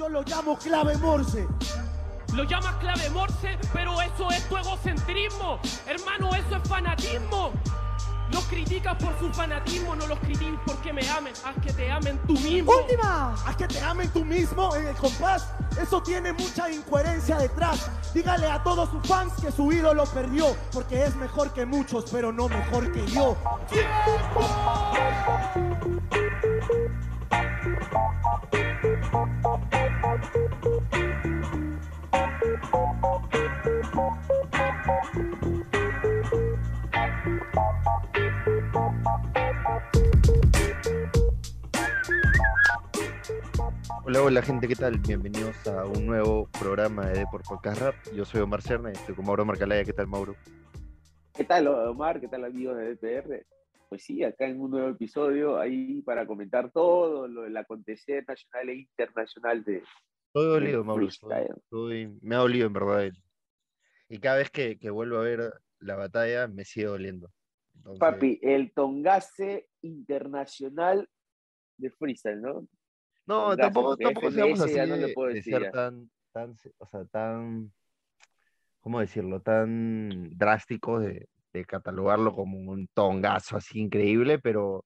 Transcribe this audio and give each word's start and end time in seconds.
Yo 0.00 0.08
lo 0.08 0.22
llamo 0.22 0.56
clave 0.56 0.96
Morse. 0.96 1.46
Lo 2.32 2.44
llamas 2.44 2.74
clave 2.76 3.10
Morse, 3.10 3.58
pero 3.70 4.00
eso 4.00 4.30
es 4.30 4.48
tu 4.48 4.56
egocentrismo. 4.56 5.60
Hermano, 5.86 6.34
eso 6.34 6.56
es 6.56 6.66
fanatismo. 6.66 7.52
Los 8.32 8.42
criticas 8.44 8.96
por 8.96 9.18
su 9.18 9.30
fanatismo, 9.34 9.94
no 9.94 10.06
los 10.06 10.18
critiques 10.20 10.58
porque 10.64 10.94
me 10.94 11.06
amen. 11.10 11.34
Haz 11.44 11.54
que 11.62 11.74
te 11.74 11.90
amen 11.90 12.18
tú 12.26 12.32
mismo. 12.32 12.72
¡Última! 12.72 13.34
Haz 13.44 13.56
que 13.56 13.68
te 13.68 13.78
amen 13.82 14.08
tú 14.08 14.24
mismo 14.24 14.74
en 14.74 14.86
el 14.86 14.96
compás. 14.96 15.52
Eso 15.78 16.02
tiene 16.02 16.32
mucha 16.32 16.70
incoherencia 16.70 17.36
detrás. 17.36 17.90
Dígale 18.14 18.50
a 18.50 18.62
todos 18.62 18.88
sus 18.88 19.06
fans 19.06 19.34
que 19.34 19.52
su 19.52 19.70
ídolo 19.70 20.04
perdió. 20.04 20.56
Porque 20.72 21.04
es 21.04 21.14
mejor 21.16 21.52
que 21.52 21.66
muchos, 21.66 22.06
pero 22.10 22.32
no 22.32 22.48
mejor 22.48 22.90
que 22.90 23.06
yo. 23.06 23.36
Hola, 44.20 44.26
hola 44.26 44.42
gente, 44.42 44.68
¿qué 44.68 44.76
tal? 44.76 44.98
Bienvenidos 44.98 45.66
a 45.66 45.86
un 45.86 46.04
nuevo 46.04 46.46
programa 46.58 47.06
de 47.06 47.20
Deport 47.20 47.46
Podcast 47.48 47.80
Rap. 47.80 47.94
Yo 48.14 48.26
soy 48.26 48.42
Omar 48.42 48.60
Cerna 48.60 48.90
y 48.90 48.92
estoy 48.92 49.14
con 49.14 49.24
Mauro 49.24 49.46
Marcalaya. 49.46 49.82
¿Qué 49.82 49.94
tal, 49.94 50.08
Mauro? 50.08 50.36
¿Qué 51.34 51.44
tal, 51.44 51.68
Omar? 51.68 52.20
¿Qué 52.20 52.28
tal, 52.28 52.44
amigos 52.44 52.76
de 52.76 52.96
DPR? 52.96 53.46
Pues 53.88 54.04
sí, 54.04 54.22
acá 54.22 54.46
en 54.46 54.60
un 54.60 54.72
nuevo 54.72 54.90
episodio 54.90 55.58
ahí 55.58 56.02
para 56.02 56.26
comentar 56.26 56.70
todo 56.70 57.28
lo 57.28 57.42
del 57.44 57.56
acontecer 57.56 58.22
nacional 58.28 58.68
e 58.68 58.74
internacional 58.74 59.64
de. 59.64 59.72
Del 59.72 59.84
dolido, 60.34 60.84
Mauro. 60.84 61.08
Estoy- 61.08 62.18
me 62.20 62.34
ha 62.34 62.38
dolido, 62.40 62.66
en 62.66 62.72
verdad. 62.74 63.10
Y 64.10 64.18
cada 64.18 64.36
vez 64.36 64.50
que, 64.50 64.78
que 64.78 64.90
vuelvo 64.90 65.16
a 65.16 65.22
ver 65.22 65.50
la 65.78 65.96
batalla, 65.96 66.46
me 66.46 66.66
sigue 66.66 66.86
doliendo. 66.86 67.30
Entonces, 67.74 68.00
Papi, 68.00 68.38
el 68.42 68.70
Tongase 68.72 69.70
Internacional 69.80 71.08
de 71.78 71.90
Freestyle, 71.90 72.42
¿no? 72.42 72.68
No, 73.30 73.50
Tongazo, 73.50 73.60
tampoco, 73.60 73.96
tampoco 73.96 74.30
seamos 74.32 74.60
así 74.60 74.74
ya 74.74 74.86
no 74.86 74.96
le 74.96 75.12
puedo 75.14 75.28
de 75.28 75.34
decir 75.36 75.54
ser 75.54 75.70
tan, 75.70 76.10
tan, 76.32 76.56
o 76.78 76.86
sea, 76.86 77.04
tan, 77.04 77.72
¿cómo 78.80 78.98
decirlo? 78.98 79.40
Tan 79.40 80.30
drásticos 80.36 81.02
de, 81.04 81.28
de 81.52 81.64
catalogarlo 81.64 82.34
como 82.34 82.58
un 82.58 82.88
tongazo 82.92 83.56
así 83.56 83.78
increíble, 83.80 84.40
pero 84.40 84.84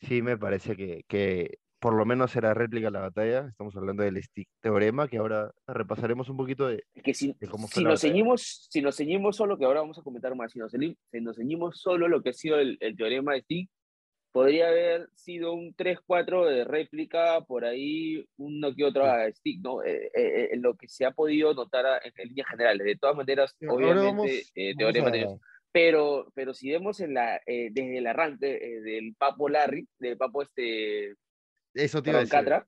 sí 0.00 0.20
me 0.20 0.36
parece 0.36 0.74
que, 0.76 1.04
que 1.06 1.58
por 1.78 1.94
lo 1.94 2.04
menos 2.04 2.32
será 2.32 2.54
réplica 2.54 2.90
la 2.90 3.00
batalla. 3.00 3.46
Estamos 3.48 3.76
hablando 3.76 4.02
del 4.02 4.20
stick 4.20 4.48
teorema, 4.60 5.06
que 5.06 5.18
ahora 5.18 5.52
repasaremos 5.68 6.28
un 6.28 6.36
poquito 6.38 6.66
de, 6.66 6.82
que 7.04 7.14
si, 7.14 7.36
de 7.38 7.46
cómo 7.46 7.68
fue 7.68 7.82
si 7.82 7.84
nos 7.86 8.00
ceñimos, 8.00 8.66
si 8.68 8.82
nos 8.82 8.96
ceñimos 8.96 9.36
solo, 9.36 9.56
que 9.56 9.64
ahora 9.64 9.82
vamos 9.82 9.98
a 9.98 10.02
comentar 10.02 10.34
más, 10.34 10.50
si 10.50 10.58
nos, 10.58 10.72
ceñi- 10.72 10.96
si 11.12 11.20
nos 11.20 11.36
ceñimos 11.36 11.78
solo 11.80 12.08
lo 12.08 12.20
que 12.20 12.30
ha 12.30 12.32
sido 12.32 12.58
el, 12.58 12.78
el 12.80 12.96
teorema 12.96 13.34
de 13.34 13.42
Stick, 13.42 13.70
podría 14.36 14.68
haber 14.68 15.08
sido 15.14 15.54
un 15.54 15.74
3-4 15.74 16.44
de 16.46 16.64
réplica, 16.64 17.40
por 17.40 17.64
ahí 17.64 18.22
uno 18.36 18.74
que 18.74 18.84
otro 18.84 19.04
a 19.06 19.30
Stick, 19.32 19.62
¿no? 19.62 19.82
Eh, 19.82 20.10
eh, 20.14 20.48
eh, 20.52 20.56
lo 20.58 20.76
que 20.76 20.88
se 20.88 21.06
ha 21.06 21.10
podido 21.12 21.54
notar 21.54 21.86
en, 22.04 22.12
en 22.16 22.28
líneas 22.28 22.48
generales. 22.50 22.84
De 22.86 22.96
todas 22.96 23.16
maneras, 23.16 23.56
Ahora 23.66 23.86
obviamente, 23.86 24.12
vamos- 24.12 24.50
eh, 24.54 24.74
vamos. 25.28 25.40
Pero, 25.72 26.30
pero 26.34 26.52
si 26.52 26.70
vemos 26.70 27.00
en 27.00 27.14
la, 27.14 27.40
eh, 27.46 27.70
desde 27.72 27.96
el 27.98 28.06
arranque 28.06 28.56
eh, 28.56 28.80
del 28.82 29.14
Papo 29.16 29.48
Larry, 29.48 29.88
del 29.98 30.18
Papo 30.18 30.42
este, 30.42 31.14
Eso 31.72 32.02
te 32.02 32.10
iba 32.10 32.18
a. 32.18 32.22
Catra, 32.28 32.66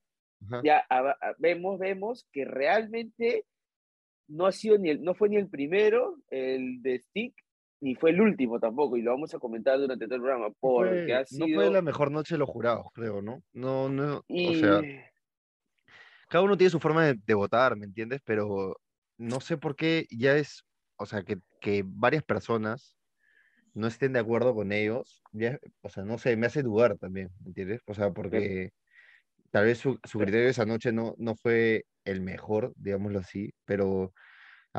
ya 0.65 0.85
a- 0.89 1.11
a- 1.21 1.35
vemos, 1.39 1.79
vemos 1.79 2.27
que 2.33 2.45
realmente 2.47 3.45
no 4.29 4.47
ha 4.47 4.53
sido 4.53 4.79
ni 4.79 4.89
el, 4.91 5.03
no 5.03 5.15
fue 5.15 5.29
ni 5.29 5.37
el 5.37 5.49
primero, 5.49 6.17
el 6.31 6.81
de 6.83 6.99
Stick, 7.01 7.35
ni 7.81 7.95
fue 7.95 8.11
el 8.11 8.21
último 8.21 8.59
tampoco, 8.61 8.97
y 8.97 9.03
lo 9.03 9.13
vamos 9.13 9.35
a 9.35 9.39
comentar 9.39 9.79
durante 9.79 10.07
todo 10.07 10.17
el 10.17 10.23
programa, 10.23 10.49
porque 10.61 11.15
Fue- 11.15 11.15
ha 11.15 11.25
no 11.31 11.47
sido... 11.47 11.61
fue 11.61 11.71
la 11.71 11.83
mejor 11.83 12.11
noche 12.11 12.35
de 12.35 12.39
los 12.39 12.49
jurados, 12.49 12.87
creo, 12.95 13.23
¿no? 13.23 13.43
No, 13.53 13.89
no, 13.89 14.19
o 14.19 14.23
y- 14.29 14.55
sea, 14.55 14.83
cada 16.29 16.45
uno 16.45 16.57
tiene 16.57 16.71
su 16.71 16.81
forma 16.81 17.05
de, 17.07 17.15
de 17.25 17.35
votar, 17.35 17.77
¿me 17.77 17.87
entiendes? 17.87 18.21
Pero 18.25 18.77
no 19.17 19.41
sé 19.41 19.57
por 19.57 19.77
qué 19.77 20.07
ya 20.11 20.37
es, 20.37 20.65
o 20.97 21.07
sea, 21.07 21.23
que, 21.23 21.39
que 21.61 21.85
varias 21.87 22.23
personas 22.25 22.97
no 23.75 23.89
estén 23.89 24.15
de 24.15 24.21
acuerdo 24.21 24.55
con 24.55 24.73
ellos, 24.73 25.23
ya, 25.33 25.59
o 25.83 25.91
sea, 25.91 26.05
no 26.05 26.19
sé, 26.19 26.37
me 26.37 26.47
hace 26.47 26.63
dudar 26.63 26.99
también, 26.99 27.31
¿me 27.43 27.49
entiendes? 27.51 27.81
O 27.87 27.95
sea, 27.95 28.13
porque 28.13 28.71
tal 29.53 29.67
vez 29.67 29.79
su, 29.79 29.99
su 30.05 30.19
criterio 30.19 30.49
esa 30.51 30.67
noche 30.67 30.93
no, 30.93 31.15
no 31.19 31.37
fue 31.37 31.85
el 32.05 32.21
mejor, 32.23 32.73
digámoslo 32.77 33.21
así, 33.21 33.53
pero 33.67 34.13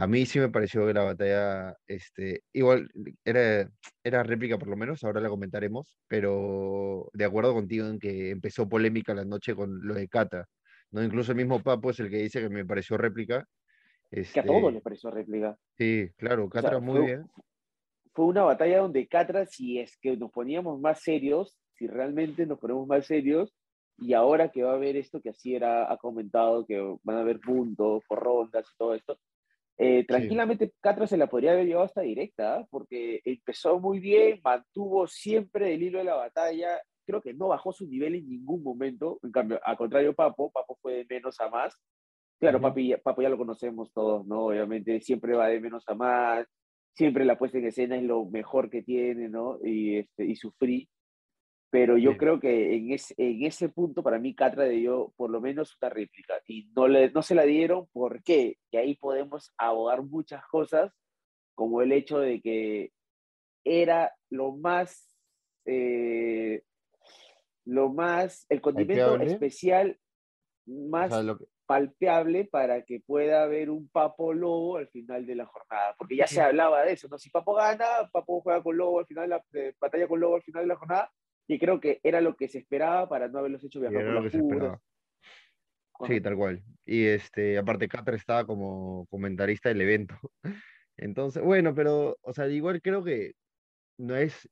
a 0.02 0.08
mí 0.08 0.26
sí 0.26 0.40
me 0.40 0.48
pareció 0.48 0.88
que 0.88 0.94
la 0.94 1.04
batalla, 1.04 1.76
este, 1.86 2.44
igual 2.54 2.90
era, 3.26 3.70
era 4.02 4.24
réplica 4.24 4.58
por 4.58 4.70
lo 4.70 4.78
menos, 4.78 5.04
ahora 5.04 5.20
la 5.20 5.28
comentaremos, 5.28 6.00
pero 6.08 7.10
de 7.12 7.26
acuerdo 7.26 7.54
contigo 7.54 7.86
en 7.86 8.00
que 8.00 8.30
empezó 8.30 8.70
polémica 8.70 9.14
la 9.14 9.26
noche 9.26 9.54
con 9.56 9.86
lo 9.86 9.94
de 9.94 10.08
Cata, 10.08 10.46
¿no? 10.92 11.04
Incluso 11.04 11.34
el 11.34 11.38
mismo 11.38 11.62
Papo 11.62 11.90
es 11.90 12.00
el 12.00 12.10
que 12.10 12.18
dice 12.18 12.40
que 12.40 12.48
me 12.50 12.66
pareció 12.66 12.98
réplica. 12.98 13.46
que 14.10 14.20
a 14.20 14.22
Este, 14.24 14.42
todos 14.48 14.72
les 14.72 14.82
pareció 14.82 15.12
réplica. 15.12 15.58
Sí, 15.78 16.10
claro, 16.16 16.50
sea, 16.50 16.62
Catra 16.62 16.80
muy 16.80 17.00
fue- 17.00 17.06
bien. 17.06 17.26
Fue 18.14 18.26
una 18.26 18.44
batalla 18.44 18.80
donde 18.80 19.06
Catra, 19.08 19.46
si 19.46 19.80
es 19.80 19.98
que 19.98 20.16
nos 20.16 20.32
poníamos 20.32 20.80
más 20.80 21.02
serios, 21.02 21.60
si 21.74 21.88
realmente 21.88 22.46
nos 22.46 22.58
ponemos 22.60 22.88
más 22.88 23.06
serios, 23.06 23.54
y 23.98 24.14
ahora 24.14 24.50
que 24.50 24.64
va 24.64 24.72
a 24.72 24.76
haber 24.76 24.96
esto 24.96 25.22
que 25.22 25.30
así 25.30 25.56
era, 25.56 25.92
ha 25.92 25.98
comentado, 25.98 26.66
que 26.66 26.80
van 27.04 27.18
a 27.18 27.22
haber 27.22 27.40
puntos 27.42 28.02
por 28.08 28.20
rondas 28.20 28.66
y 28.66 28.78
todo 28.78 28.96
esto, 28.96 29.20
eh, 29.80 30.06
tranquilamente 30.06 30.74
Catra 30.82 31.08
se 31.08 31.18
la 31.18 31.28
podría 31.28 31.54
haber 31.54 31.66
llevado 31.66 31.86
hasta 31.86 32.02
directa, 32.02 32.58
¿ah? 32.58 32.68
porque 32.70 33.22
empezó 33.24 33.80
muy 33.80 34.00
bien, 34.00 34.40
mantuvo 34.44 35.08
siempre 35.08 35.74
el 35.74 35.82
hilo 35.84 36.00
de 36.00 36.04
la 36.06 36.16
batalla, 36.16 36.80
creo 37.08 37.22
que 37.22 37.34
no 37.34 37.48
bajó 37.48 37.72
su 37.72 37.88
nivel 37.88 38.16
en 38.16 38.30
ningún 38.30 38.62
momento, 38.62 39.20
en 39.24 39.32
cambio, 39.32 39.60
al 39.64 39.78
contrario 39.78 40.14
Papo, 40.14 40.52
Papo 40.52 40.78
fue 40.82 40.94
de 40.98 41.06
menos 41.10 41.40
a 41.40 41.50
más, 41.50 41.76
claro. 42.40 42.62
Papi, 42.62 42.90
ya- 42.90 42.98
Papo 43.00 43.22
ya 43.22 43.30
lo 43.30 43.38
conocemos 43.38 43.92
todos, 43.94 44.28
¿no? 44.28 44.46
Obviamente 44.48 45.02
siempre 45.02 45.34
va 45.36 45.48
de 45.48 45.60
menos 45.60 45.84
a 45.88 45.96
más, 45.96 46.46
siempre 46.94 47.24
la 47.26 47.38
puesta 47.38 47.58
en 47.58 47.66
escena 47.68 47.96
es 47.96 48.04
lo 48.04 48.26
mejor 48.26 48.70
que 48.70 48.84
tiene, 48.84 49.30
¿no? 49.30 49.58
Y, 49.64 49.98
este, 49.98 50.26
y 50.26 50.36
su 50.36 50.52
free. 50.52 50.88
Pero 51.72 51.98
yo 51.98 52.12
Sí. 52.14 52.18
creo 52.18 52.40
que 52.40 52.76
en 52.76 52.92
ese, 52.94 53.14
en 53.18 53.44
ese 53.46 53.70
punto 53.70 54.02
para 54.02 54.18
mí 54.18 54.34
Catra 54.34 54.66
dio 54.66 55.14
por 55.16 55.30
lo 55.30 55.40
menos 55.40 55.78
una 55.82 55.90
réplica 55.90 56.34
y 56.48 56.68
no, 56.76 56.88
le, 56.88 57.12
no 57.12 57.22
se 57.22 57.36
la 57.36 57.44
dieron 57.44 57.88
¿por 57.94 58.24
qué? 58.24 58.58
Que 58.72 58.80
ahí 58.80 58.96
podemos 58.96 59.54
abogar 59.58 60.02
muchas 60.04 60.44
cosas, 60.48 60.92
como 61.54 61.82
el 61.84 61.92
hecho 61.92 62.20
de 62.20 62.42
que 62.42 62.92
era 63.64 64.12
lo 64.32 64.54
más, 64.54 65.14
eh, 65.66 66.64
lo 67.66 67.90
más, 67.94 68.46
el 68.50 68.62
condimento 68.62 69.06
Palpeable. 69.12 69.32
especial 69.34 70.00
O 70.68 70.90
más 70.90 71.12
sea, 71.14 71.22
lo 71.24 71.38
que- 71.38 71.46
palpeable 71.68 72.46
para 72.46 72.84
que 72.84 73.00
pueda 73.00 73.44
haber 73.44 73.70
un 73.70 73.88
Papo 73.90 74.34
Lobo 74.34 74.78
al 74.78 74.88
final 74.88 75.28
de 75.28 75.36
la 75.36 75.46
jornada, 75.46 75.94
porque 76.00 76.16
ya 76.16 76.26
se 76.26 76.42
hablaba 76.42 76.82
de 76.84 76.94
eso, 76.94 77.08
¿no? 77.10 77.20
Si 77.20 77.30
Papo 77.30 77.54
gana, 77.54 77.86
Papo 78.12 78.42
juega 78.42 78.64
con 78.64 78.76
Lobo 78.76 78.98
al 79.00 79.06
final, 79.06 79.26
de 79.26 79.36
la, 79.36 79.44
eh, 79.54 79.76
batalla 79.80 80.08
con 80.08 80.20
Lobo 80.20 80.38
al 80.38 80.42
final 80.42 80.64
de 80.64 80.68
la 80.68 80.76
jornada, 80.78 81.12
y 81.50 81.60
creo 81.60 81.82
que 81.82 82.00
era 82.04 82.22
lo 82.22 82.38
que 82.38 82.48
se 82.48 82.60
esperaba 82.60 83.10
para 83.10 83.28
no 83.28 83.40
haberlos 83.40 83.64
hecho 83.66 83.82
viajar 83.82 84.06
por 84.06 84.14
lo 84.14 84.24
que 84.24 84.30
las 84.30 84.32
se 84.32 84.40
puras. 84.40 84.80
esperaba. 86.00 86.08
Sí, 86.08 86.22
tal 86.22 86.36
cual. 86.38 86.64
Y 86.86 87.06
este, 87.06 87.58
aparte 87.58 87.88
Catra 87.88 88.16
estaba 88.16 88.46
como 88.46 89.06
comentarista 89.08 89.70
del 89.70 89.82
evento. 89.82 90.16
Entonces, 90.98 91.44
bueno, 91.44 91.76
pero, 91.76 92.18
o 92.22 92.34
sea, 92.34 92.48
igual 92.48 92.82
creo 92.82 93.04
que 93.04 93.34
no 93.98 94.16
es, 94.18 94.50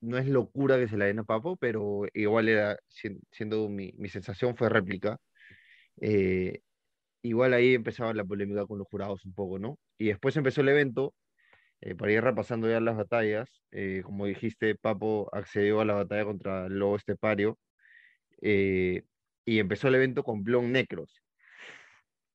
no 0.00 0.18
es 0.18 0.28
locura 0.28 0.78
que 0.78 0.88
se 0.88 0.96
la 0.98 1.06
den 1.06 1.20
a 1.20 1.24
Papo, 1.24 1.56
pero 1.58 2.02
igual 2.14 2.48
era, 2.48 2.78
sien- 2.88 3.20
siendo 3.32 3.68
mi, 3.68 3.92
mi 3.98 4.08
sensación 4.10 4.56
fue 4.56 4.68
réplica. 4.70 5.18
Eh, 6.00 6.60
igual 7.22 7.54
ahí 7.54 7.74
empezaba 7.74 8.14
la 8.14 8.24
polémica 8.24 8.66
con 8.66 8.78
los 8.78 8.88
jurados 8.88 9.24
un 9.26 9.34
poco, 9.34 9.58
¿no? 9.58 9.78
Y 9.98 10.08
después 10.08 10.36
empezó 10.36 10.62
el 10.62 10.70
evento, 10.70 11.14
eh, 11.80 11.94
para 11.94 12.12
ir 12.12 12.22
repasando 12.22 12.68
ya 12.68 12.80
las 12.80 12.96
batallas. 12.96 13.48
eh, 13.70 14.02
como 14.04 14.26
dijiste, 14.26 14.74
Papo 14.76 15.28
accedió 15.32 15.80
a 15.80 15.84
la 15.84 15.94
batalla 15.94 16.24
contra 16.24 16.66
el 16.66 16.78
Lobo 16.78 16.96
Estepario. 16.96 17.58
eh, 18.42 19.02
y 19.44 19.58
empezó 19.60 19.88
el 19.88 19.94
evento 19.94 20.22
con 20.22 20.44
Blon 20.44 20.70
Necros. 20.72 21.22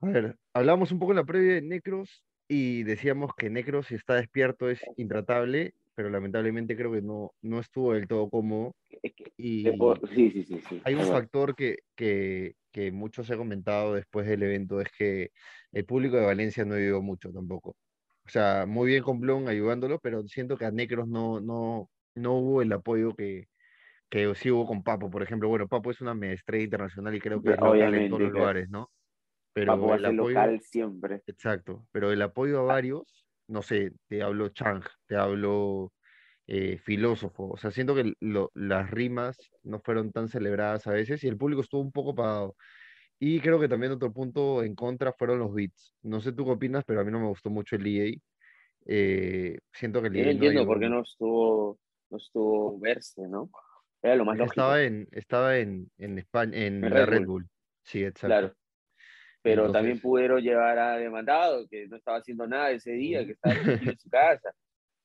A 0.02 0.08
ver, 0.08 0.36
hablábamos 0.54 0.92
un 0.92 1.00
poco 1.00 1.12
en 1.12 1.18
la 1.18 1.24
previa 1.24 1.56
de 1.56 1.62
Necros 1.62 2.24
y 2.48 2.84
decíamos 2.84 3.32
que 3.38 3.50
Necros, 3.50 3.88
si 3.88 3.96
está 3.96 4.16
despierto, 4.16 4.70
es 4.70 4.82
intratable, 4.98 5.76
pero 5.96 6.10
lamentablemente 6.10 6.76
creo 6.76 6.92
que 6.92 7.02
no, 7.02 7.32
no 7.42 7.60
estuvo 7.60 7.94
del 7.94 8.08
todo 8.08 8.30
cómodo. 8.30 8.76
Y 9.38 9.64
sí, 10.16 10.32
sí, 10.32 10.44
sí, 10.44 10.60
sí. 10.68 10.82
hay 10.84 10.96
un 10.96 11.06
factor 11.06 11.56
que, 11.56 11.78
que, 11.96 12.56
que 12.72 12.92
muchos 12.92 13.30
he 13.30 13.38
comentado 13.38 13.94
después 13.94 14.28
del 14.28 14.44
evento, 14.44 14.82
es 14.82 14.90
que 14.98 15.30
el 15.72 15.86
público 15.86 16.18
de 16.18 16.26
Valencia 16.26 16.66
no 16.66 16.76
ayudó 16.76 17.02
mucho 17.02 17.32
tampoco. 17.32 17.76
O 18.26 18.30
sea, 18.30 18.66
muy 18.68 18.88
bien 18.88 19.04
con 19.04 19.20
Blon 19.20 19.48
ayudándolo, 19.48 20.00
pero 20.00 20.24
siento 20.28 20.58
que 20.58 20.66
a 20.66 20.72
Necros 20.72 21.08
no, 21.08 21.40
no, 21.42 21.90
no 22.16 22.34
hubo 22.34 22.62
el 22.62 22.72
apoyo 22.72 23.16
que, 23.16 23.48
que 24.10 24.34
sí 24.36 24.52
hubo 24.52 24.66
con 24.68 24.84
Papo, 24.84 25.10
por 25.10 25.24
ejemplo. 25.24 25.50
Bueno, 25.50 25.68
Papo 25.68 25.92
es 25.92 26.02
una 26.02 26.14
estrella 26.32 26.64
internacional 26.64 27.16
y 27.16 27.20
creo 27.20 27.42
que 27.42 27.52
es 27.52 27.60
local 27.60 27.94
en 27.96 28.10
todos 28.10 28.22
los 28.22 28.32
lugares, 28.32 28.70
¿no? 28.70 28.90
pero 29.54 29.94
el 29.94 30.06
apoyo, 30.06 30.40
local 30.40 30.62
siempre. 30.62 31.22
Exacto, 31.28 31.88
pero 31.92 32.12
el 32.12 32.22
apoyo 32.22 32.60
a 32.60 32.64
varios, 32.64 33.26
no 33.48 33.62
sé, 33.62 33.92
te 34.08 34.24
hablo 34.24 34.50
Chang, 34.50 34.84
te 35.06 35.16
hablo 35.16 35.94
eh, 36.48 36.80
filósofo, 36.80 37.50
o 37.50 37.58
sea, 37.58 37.72
siento 37.72 37.96
que 37.96 38.14
las 38.54 38.90
rimas 38.90 39.38
no 39.62 39.80
fueron 39.80 40.12
tan 40.12 40.28
celebradas 40.28 40.88
a 40.88 40.92
veces 40.92 41.24
y 41.24 41.28
el 41.28 41.38
público 41.38 41.62
estuvo 41.62 41.82
un 41.82 41.92
poco 41.92 42.12
apagado. 42.12 42.56
Y 43.26 43.40
creo 43.40 43.58
que 43.58 43.70
también 43.70 43.94
otro 43.94 44.12
punto 44.12 44.64
en 44.64 44.76
contra 44.76 45.14
fueron 45.14 45.40
los 45.40 45.54
beats. 45.54 45.96
No 46.02 46.20
sé 46.20 46.34
tú 46.34 46.44
qué 46.44 46.52
opinas, 46.52 46.84
pero 46.84 47.00
a 47.00 47.06
mí 47.06 47.12
no 47.12 47.22
me 47.22 47.30
gustó 47.30 47.50
mucho 47.50 47.78
el 47.78 47.84
DJ. 47.84 48.22
Eh, 48.86 49.60
siento 49.72 50.02
que 50.02 50.10
el 50.10 50.14
Yo 50.16 50.26
no 50.26 50.32
entiendo 50.32 50.66
por 50.66 50.78
qué 50.78 50.90
no 50.90 51.04
estuvo, 51.04 51.80
no 52.10 52.18
estuvo 52.18 52.78
verse, 52.82 53.26
¿no? 53.30 53.50
Era 54.02 54.18
lo 54.18 54.26
más 54.26 54.38
lógico. 54.38 54.52
Estaba 54.52 54.84
en, 54.84 55.08
estaba 55.14 55.58
en, 55.58 55.90
en 56.00 56.20
España, 56.20 56.66
en 56.66 56.82
la 56.82 57.06
Red 57.06 57.26
Bull. 57.26 57.48
Sí, 57.84 58.04
exacto. 58.04 58.28
Claro. 58.28 58.56
Pero 59.42 59.72
también 59.72 60.02
pudieron 60.02 60.42
llevar 60.42 60.78
a 60.78 60.98
demandado, 60.98 61.66
que 61.70 61.88
no 61.88 61.96
estaba 61.96 62.18
haciendo 62.18 62.46
nada 62.46 62.72
ese 62.72 62.92
día, 62.92 63.26
que 63.26 63.32
estaba 63.32 63.56
en 63.94 63.98
su 64.00 64.10
casa. 64.10 64.54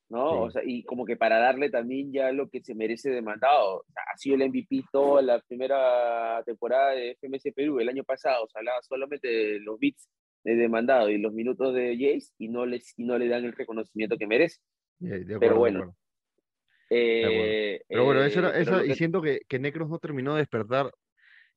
¿No? 0.08 0.42
O 0.42 0.50
sea, 0.50 0.62
y 0.64 0.84
como 0.84 1.04
que 1.04 1.16
para 1.16 1.38
darle 1.38 1.70
también 1.70 2.12
ya 2.12 2.32
lo 2.32 2.48
que 2.48 2.62
se 2.62 2.74
merece 2.74 3.10
demandado. 3.10 3.84
ha 3.94 4.16
sido 4.16 4.36
el 4.36 4.48
MVP 4.48 4.84
toda 4.90 5.22
la 5.22 5.40
primera 5.40 6.42
temporada 6.44 6.92
de 6.92 7.16
FMS 7.20 7.52
Perú 7.54 7.80
el 7.80 7.88
año 7.88 8.04
pasado, 8.04 8.46
se 8.48 8.58
hablaba 8.58 8.80
solamente 8.82 9.28
de 9.28 9.60
los 9.60 9.78
beats 9.78 10.08
de 10.44 10.56
demandado 10.56 11.10
y 11.10 11.18
los 11.18 11.32
minutos 11.32 11.74
de 11.74 11.94
Jace 11.94 12.32
y 12.38 12.48
no, 12.48 12.64
les, 12.64 12.94
y 12.96 13.04
no 13.04 13.18
le 13.18 13.28
dan 13.28 13.44
el 13.44 13.52
reconocimiento 13.52 14.16
que 14.16 14.26
merece. 14.26 14.58
Pero 14.98 15.56
bueno. 15.56 15.94
Eh, 16.90 17.82
Pero 17.86 18.04
bueno, 18.06 18.22
eso, 18.22 18.38
era, 18.38 18.58
eh, 18.58 18.62
eso 18.62 18.82
y 18.82 18.94
siento 18.94 19.20
que, 19.20 19.40
que 19.46 19.58
Necros 19.58 19.90
no 19.90 19.98
terminó 19.98 20.34
de 20.34 20.40
despertar 20.40 20.90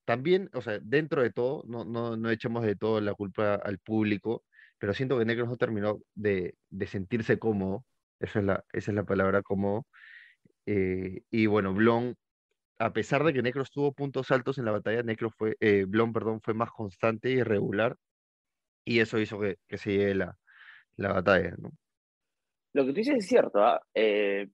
también, 0.03 0.49
o 0.53 0.61
sea, 0.61 0.79
dentro 0.81 1.21
de 1.21 1.31
todo, 1.31 1.63
no, 1.67 1.85
no, 1.85 2.17
no 2.17 2.29
echamos 2.29 2.65
de 2.65 2.75
todo 2.75 2.99
la 2.99 3.13
culpa 3.13 3.55
al 3.55 3.79
público, 3.79 4.43
pero 4.77 4.93
siento 4.93 5.17
que 5.17 5.23
Necros 5.23 5.47
no 5.47 5.55
terminó 5.55 5.99
de, 6.15 6.55
de 6.69 6.87
sentirse 6.87 7.39
cómodo 7.39 7.85
esa 8.21 8.39
es 8.39 8.45
la, 8.45 8.65
esa 8.71 8.91
es 8.91 8.95
la 8.95 9.03
palabra 9.03 9.41
como. 9.41 9.87
Eh, 10.65 11.23
y 11.31 11.45
bueno, 11.47 11.73
Blon, 11.73 12.15
a 12.79 12.93
pesar 12.93 13.23
de 13.23 13.33
que 13.33 13.41
Necros 13.41 13.71
tuvo 13.71 13.93
puntos 13.93 14.31
altos 14.31 14.57
en 14.57 14.65
la 14.65 14.71
batalla, 14.71 15.03
Necro 15.03 15.31
fue, 15.31 15.57
eh, 15.59 15.85
Blon, 15.87 16.13
perdón, 16.13 16.41
fue 16.41 16.53
más 16.53 16.71
constante 16.71 17.29
y 17.29 17.43
regular. 17.43 17.97
Y 18.85 18.99
eso 18.99 19.19
hizo 19.19 19.39
que, 19.39 19.57
que 19.67 19.77
se 19.77 19.91
lleve 19.91 20.15
la, 20.15 20.37
la 20.97 21.13
batalla, 21.13 21.55
¿no? 21.57 21.71
Lo 22.73 22.85
que 22.85 22.91
tú 22.91 22.95
dices 22.95 23.17
es 23.17 23.27
cierto, 23.27 23.63
¿ah? 23.63 23.81
eh, 23.93 24.47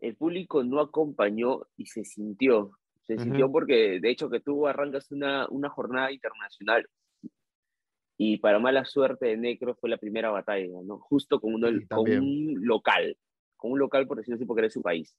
el 0.00 0.16
público 0.16 0.62
no 0.62 0.80
acompañó 0.80 1.62
y 1.76 1.86
se 1.86 2.04
sintió. 2.04 2.72
Se 3.02 3.18
sintió 3.18 3.50
porque, 3.50 3.98
de 4.00 4.10
hecho, 4.10 4.30
que 4.30 4.40
tú 4.40 4.66
arrancas 4.68 5.10
una, 5.10 5.48
una 5.48 5.68
jornada 5.68 6.12
internacional 6.12 6.88
y 8.16 8.38
para 8.38 8.58
mala 8.58 8.84
suerte 8.84 9.26
de 9.26 9.36
Necro 9.36 9.74
fue 9.74 9.90
la 9.90 9.96
primera 9.96 10.30
batalla, 10.30 10.80
¿no? 10.84 10.98
Justo 10.98 11.40
con, 11.40 11.54
uno, 11.54 11.68
con 11.88 12.10
un 12.10 12.66
local, 12.66 13.16
con 13.56 13.72
un 13.72 13.78
local 13.78 14.06
por 14.06 14.18
decirlo 14.18 14.36
así 14.36 14.44
porque 14.44 14.62
era 14.62 14.70
su 14.70 14.82
país. 14.82 15.16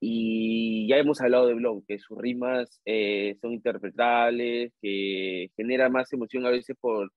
Y 0.00 0.88
ya 0.88 0.96
hemos 0.96 1.20
hablado 1.20 1.46
de 1.46 1.54
Blon, 1.54 1.84
que 1.86 1.98
sus 1.98 2.18
rimas 2.18 2.80
eh, 2.84 3.36
son 3.40 3.52
interpretables, 3.52 4.72
que 4.80 5.50
genera 5.56 5.88
más 5.88 6.12
emoción 6.12 6.44
a 6.44 6.50
veces 6.50 6.76
por, 6.80 7.12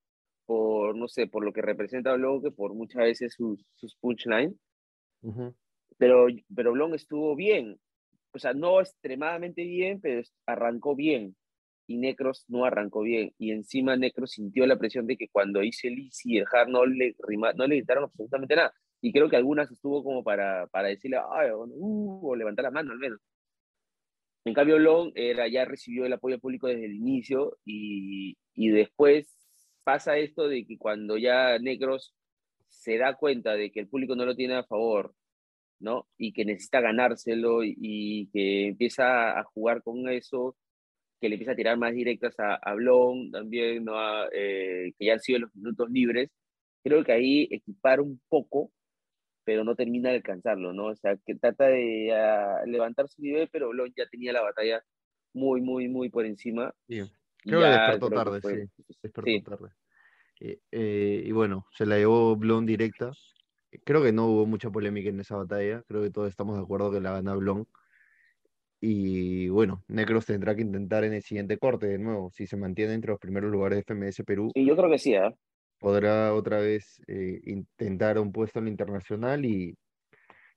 por, 0.46 0.96
no 0.96 1.08
sé, 1.08 1.26
por 1.26 1.44
lo 1.44 1.52
que 1.52 1.64
representa 1.64 2.14
Blon 2.14 2.44
que 2.44 2.52
por 2.52 2.76
muchas 2.76 3.02
veces 3.04 3.34
sus, 3.34 3.66
sus 3.76 3.96
punchlines. 3.96 4.54
pero, 5.98 6.28
pero 6.56 6.74
Blon 6.74 6.94
estuvo 6.94 7.36
bien, 7.36 7.80
o 8.34 8.40
sea, 8.40 8.54
no 8.54 8.82
extremadamente 8.82 9.64
bien, 9.64 10.00
pero 10.00 10.22
arrancó 10.46 10.96
bien 10.96 11.36
y 11.88 11.98
Necros 11.98 12.46
no 12.48 12.66
arrancó 12.66 13.02
bien. 13.02 13.34
Y 13.38 13.52
encima 13.52 13.96
Necros 13.96 14.32
sintió 14.32 14.66
la 14.66 14.78
presión 14.78 15.08
de 15.08 15.18
que 15.18 15.30
cuando 15.30 15.64
hice 15.64 15.88
el 15.88 16.10
y 16.24 16.38
el 16.38 16.46
Hard 16.52 16.70
no 16.70 16.86
le, 16.86 17.16
no 17.56 17.68
le 17.68 17.76
gritaron 17.78 18.06
absolutamente 18.06 18.56
nada. 18.56 18.74
Y 19.02 19.12
creo 19.12 19.30
que 19.30 19.36
algunas 19.36 19.72
estuvo 19.72 20.04
como 20.04 20.24
para, 20.24 20.68
para 20.68 20.88
decirle, 20.90 21.18
Ay, 21.18 21.52
uh", 21.52 22.30
o 22.30 22.36
levantar 22.36 22.64
la 22.64 22.72
mano 22.72 22.92
al 22.92 23.00
menos. 23.00 23.20
En 24.46 24.54
cambio, 24.54 24.78
Long 24.78 25.12
era, 25.16 25.48
ya 25.48 25.66
recibió 25.66 26.06
el 26.06 26.14
apoyo 26.14 26.40
público 26.40 26.68
desde 26.68 26.86
el 26.86 26.94
inicio 26.96 27.58
y, 27.66 28.38
y 28.54 28.70
después 28.70 29.28
pasa 29.84 30.18
esto 30.18 30.48
de 30.48 30.66
que 30.66 30.78
cuando 30.78 31.18
ya 31.18 31.58
Necros 31.60 32.14
se 32.68 32.98
da 32.98 33.16
cuenta 33.16 33.54
de 33.54 33.72
que 33.72 33.80
el 33.80 33.88
público 33.88 34.16
no 34.16 34.26
lo 34.26 34.36
tiene 34.36 34.56
a 34.56 34.64
favor, 34.64 35.16
¿no? 35.80 36.08
Y 36.18 36.34
que 36.34 36.46
necesita 36.46 36.82
ganárselo 36.82 37.64
y, 37.64 37.76
y 37.80 38.28
que 38.28 38.68
empieza 38.68 39.40
a 39.40 39.44
jugar 39.44 39.82
con 39.82 40.08
eso, 40.10 40.56
que 41.20 41.30
le 41.30 41.36
empieza 41.36 41.54
a 41.54 41.56
tirar 41.56 41.78
más 41.78 41.94
directas 41.94 42.40
a, 42.40 42.56
a 42.56 42.74
Blon, 42.74 43.32
también, 43.32 43.86
¿no? 43.86 43.96
Eh, 44.32 44.94
que 44.98 45.06
ya 45.06 45.14
han 45.14 45.20
sido 45.20 45.40
los 45.40 45.56
minutos 45.56 45.90
libres. 45.90 46.30
Creo 46.84 47.04
que 47.04 47.12
ahí 47.12 47.48
equipar 47.52 48.02
un 48.02 48.20
poco, 48.30 48.72
pero 49.44 49.64
no 49.64 49.76
termina 49.76 50.10
de 50.10 50.18
alcanzarlo, 50.18 50.74
¿no? 50.74 50.88
O 50.88 50.96
sea, 50.96 51.18
que 51.26 51.36
trata 51.36 51.68
de 51.68 52.12
levantar 52.68 53.08
su 53.08 53.22
nivel, 53.22 53.50
pero 53.52 53.70
Blon 53.70 53.94
ya 53.96 54.08
tenía 54.08 54.34
la 54.34 54.42
batalla 54.42 54.84
muy, 55.34 55.62
muy, 55.62 55.88
muy 55.88 56.10
por 56.10 56.26
encima. 56.26 56.74
Sí. 56.88 57.02
Creo 57.44 57.62
que 57.62 57.68
despertó 57.68 58.10
tarde, 58.10 58.42
sí. 58.42 58.84
Despertó 59.02 59.52
tarde. 59.52 59.70
Eh, 60.40 60.60
eh, 60.72 61.24
y 61.26 61.32
bueno, 61.32 61.68
se 61.72 61.86
la 61.86 61.98
llevó 61.98 62.36
Blon 62.36 62.66
directa. 62.66 63.12
Creo 63.84 64.02
que 64.02 64.12
no 64.12 64.28
hubo 64.28 64.46
mucha 64.46 64.70
polémica 64.70 65.10
en 65.10 65.20
esa 65.20 65.38
batalla. 65.38 65.84
Creo 65.88 66.02
que 66.02 66.10
todos 66.10 66.30
estamos 66.30 66.58
de 66.58 66.64
acuerdo 66.64 66.92
que 66.92 67.02
la 67.02 67.14
gana 67.14 67.36
Blon. 67.36 67.68
Y 68.88 69.50
bueno, 69.50 69.84
Necros 69.88 70.28
tendrá 70.28 70.56
que 70.56 70.62
intentar 70.62 71.04
en 71.06 71.14
el 71.14 71.24
siguiente 71.24 71.58
corte 71.58 71.88
de 71.88 71.98
nuevo, 71.98 72.30
si 72.30 72.46
se 72.46 72.56
mantiene 72.56 72.94
entre 72.94 73.10
los 73.10 73.20
primeros 73.20 73.52
lugares 73.52 73.78
de 73.78 73.82
FMS 73.82 74.24
Perú. 74.24 74.52
Y 74.54 74.64
yo 74.64 74.78
creo 74.78 74.92
que 74.92 75.00
sí, 75.00 75.16
¿eh? 75.16 75.36
Podrá 75.80 76.36
otra 76.36 76.60
vez 76.60 77.02
eh, 77.08 77.42
intentar 77.46 78.20
un 78.20 78.32
puesto 78.32 78.60
en 78.60 78.66
lo 78.66 78.70
internacional 78.72 79.44
y 79.44 79.76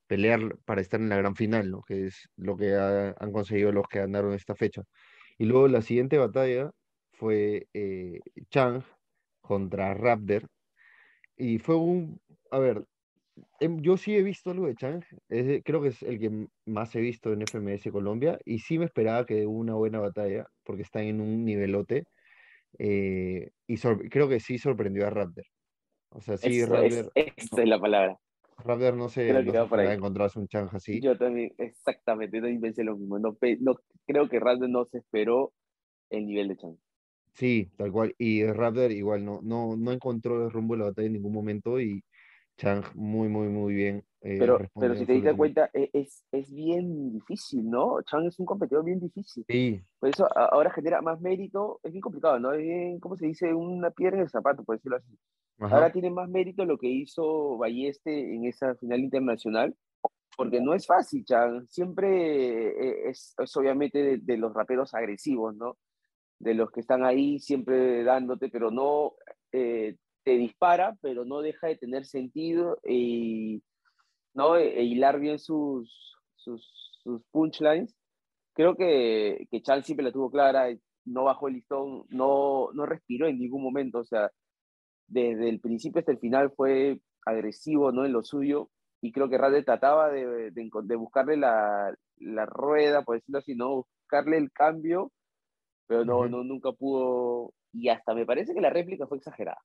pelear 0.05 0.59
para 0.63 0.79
estar 0.79 0.99
en 0.99 1.09
la 1.09 1.17
gran 1.17 1.35
final, 1.35 1.71
¿no? 1.71 1.81
Que 1.81 2.05
es 2.05 2.29
lo 2.35 2.55
que 2.55 2.75
han 2.75 3.31
conseguido 3.31 3.71
los 3.71 3.87
que 3.87 3.97
ganaron 3.97 4.35
esta 4.35 4.53
fecha. 4.53 4.83
Y 5.39 5.45
luego 5.45 5.67
la 5.67 5.81
siguiente 5.81 6.19
batalla 6.19 6.69
fue 7.13 7.65
eh, 7.73 8.19
Chang 8.51 8.83
contra 9.41 9.95
Raptor. 9.95 10.43
Y 11.35 11.57
fue 11.57 11.77
un, 11.77 12.21
a 12.51 12.59
ver, 12.59 12.83
yo 13.59 13.97
sí 13.97 14.15
he 14.15 14.23
visto 14.23 14.51
algo 14.51 14.67
de 14.67 14.75
Chang, 14.75 15.03
creo 15.27 15.81
que 15.81 15.89
es 15.89 16.03
el 16.03 16.19
que 16.19 16.47
más 16.65 16.95
he 16.95 17.01
visto 17.01 17.33
en 17.33 17.41
FMS 17.41 17.91
Colombia 17.91 18.39
y 18.45 18.59
sí 18.59 18.77
me 18.77 18.85
esperaba 18.85 19.25
que 19.25 19.45
una 19.45 19.75
buena 19.75 19.99
batalla 19.99 20.47
porque 20.63 20.83
están 20.83 21.03
en 21.03 21.21
un 21.21 21.45
nivelote 21.45 22.05
eh, 22.77 23.49
y 23.67 23.77
creo 24.09 24.29
que 24.29 24.39
sí 24.39 24.57
sorprendió 24.57 25.07
a 25.07 25.09
Raptor. 25.09 25.45
O 26.09 26.21
sea, 26.21 26.37
sí, 26.37 26.63
Raptor. 26.63 27.11
esa 27.15 27.61
es 27.61 27.67
la 27.67 27.79
palabra. 27.79 28.19
Raptor 28.57 28.95
no 28.95 29.09
sé, 29.09 29.31
no 29.31 29.67
se 29.67 29.93
encontrarse 29.93 30.39
un 30.39 30.47
Chang 30.47 30.69
así. 30.73 30.99
Yo 30.99 31.17
también, 31.17 31.53
exactamente, 31.57 32.41
no 32.41 32.61
pensé 32.61 32.83
lo 32.83 32.97
mismo. 32.97 33.19
No, 33.19 33.37
creo 34.05 34.29
que 34.29 34.39
Raptor 34.39 34.69
no 34.69 34.85
se 34.85 34.99
esperó 34.99 35.53
el 36.09 36.25
nivel 36.25 36.49
de 36.49 36.57
Chang. 36.57 36.77
Sí, 37.33 37.71
tal 37.77 37.91
cual. 37.91 38.15
Y 38.17 38.45
Raptor 38.45 38.91
igual 38.91 39.23
no, 39.23 39.39
no, 39.41 39.75
no 39.77 39.91
encontró 39.91 40.45
el 40.45 40.51
rumbo 40.51 40.73
de 40.73 40.79
la 40.79 40.85
batalla 40.85 41.07
en 41.07 41.13
ningún 41.13 41.33
momento 41.33 41.79
y 41.79 42.03
Chang 42.59 42.83
muy, 42.93 43.29
muy, 43.29 43.47
muy 43.47 43.73
bien. 43.73 44.03
Eh, 44.21 44.35
pero, 44.37 44.59
pero 44.77 44.93
si 44.95 45.05
te 45.05 45.13
diste 45.13 45.33
cuenta, 45.33 45.69
e, 45.73 45.89
es, 45.93 46.25
es 46.29 46.53
bien 46.53 47.13
difícil, 47.13 47.69
¿no? 47.69 48.01
Chang 48.01 48.27
es 48.27 48.37
un 48.37 48.45
competidor 48.45 48.83
bien 48.83 48.99
difícil. 48.99 49.45
Sí. 49.47 49.81
Por 49.97 50.09
eso 50.09 50.27
ahora 50.35 50.69
genera 50.71 51.01
más 51.01 51.21
mérito, 51.21 51.79
es 51.83 51.93
bien 51.93 52.01
complicado, 52.01 52.37
¿no? 52.37 52.51
Es 52.51 52.61
bien, 52.61 52.99
¿cómo 52.99 53.15
se 53.15 53.27
dice? 53.27 53.53
Una 53.53 53.91
piedra 53.91 54.17
en 54.17 54.23
el 54.23 54.29
zapato, 54.29 54.63
por 54.65 54.75
decirlo 54.75 54.97
así. 54.97 55.17
Ahora 55.59 55.91
tiene 55.91 56.09
más 56.09 56.29
mérito 56.29 56.63
lo 56.65 56.77
que 56.77 56.87
hizo 56.87 57.57
Balleste 57.57 58.33
en 58.33 58.45
esa 58.45 58.75
final 58.75 58.99
internacional, 58.99 59.75
porque 60.37 60.61
no 60.61 60.73
es 60.73 60.85
fácil, 60.85 61.23
Chang. 61.25 61.65
Siempre 61.69 62.67
eh, 62.67 63.09
es, 63.09 63.35
es 63.37 63.57
obviamente 63.57 64.19
de, 64.19 64.37
los 64.37 64.53
raperos 64.53 64.93
agresivos, 64.93 65.55
¿no? 65.55 65.77
De 66.39 66.53
los 66.53 66.71
que 66.71 66.81
están 66.81 67.03
ahí 67.05 67.39
siempre 67.39 68.03
dándote, 68.03 68.49
pero 68.49 68.69
no 68.71 69.13
eh, 69.51 69.95
te 70.23 70.31
dispara, 70.31 70.97
pero 71.01 71.25
no 71.25 71.41
deja 71.41 71.67
de 71.67 71.77
tener 71.77 72.05
sentido 72.05 72.79
y 72.87 73.63
¿no? 74.33 74.55
E, 74.57 74.79
e, 74.79 74.83
hilar 74.83 75.19
bien 75.19 75.39
sus, 75.39 76.15
sus, 76.35 76.63
sus, 77.03 77.21
punchlines. 77.31 77.95
Creo 78.53 78.75
que, 78.75 79.47
que 79.51 79.61
Chan 79.61 79.83
siempre 79.83 80.05
la 80.05 80.11
tuvo 80.11 80.31
clara, 80.31 80.67
no 81.05 81.23
bajó 81.25 81.47
el 81.47 81.55
listón, 81.55 82.05
no, 82.09 82.69
no 82.73 82.85
respiró 82.85 83.27
en 83.27 83.39
ningún 83.39 83.63
momento, 83.63 83.99
o 83.99 84.03
sea, 84.05 84.31
desde 85.07 85.49
el 85.49 85.59
principio 85.59 85.99
hasta 85.99 86.11
el 86.11 86.19
final 86.19 86.51
fue 86.55 86.99
agresivo 87.25 87.91
¿no? 87.91 88.05
en 88.05 88.13
lo 88.13 88.23
suyo 88.23 88.69
y 89.01 89.11
creo 89.11 89.29
que 89.29 89.37
Rade 89.37 89.63
trataba 89.63 90.09
de, 90.09 90.51
de, 90.51 90.95
buscarle 90.95 91.37
la, 91.37 91.93
la, 92.17 92.45
rueda, 92.45 93.03
por 93.03 93.15
decirlo 93.15 93.39
así, 93.39 93.55
¿no? 93.55 93.87
buscarle 94.01 94.37
el 94.37 94.51
cambio, 94.51 95.11
pero 95.87 96.05
no, 96.05 96.27
no, 96.27 96.43
nunca 96.43 96.71
pudo 96.73 97.53
y 97.71 97.89
hasta 97.89 98.13
me 98.13 98.25
parece 98.25 98.53
que 98.53 98.61
la 98.61 98.69
réplica 98.69 99.07
fue 99.07 99.17
exagerada. 99.17 99.59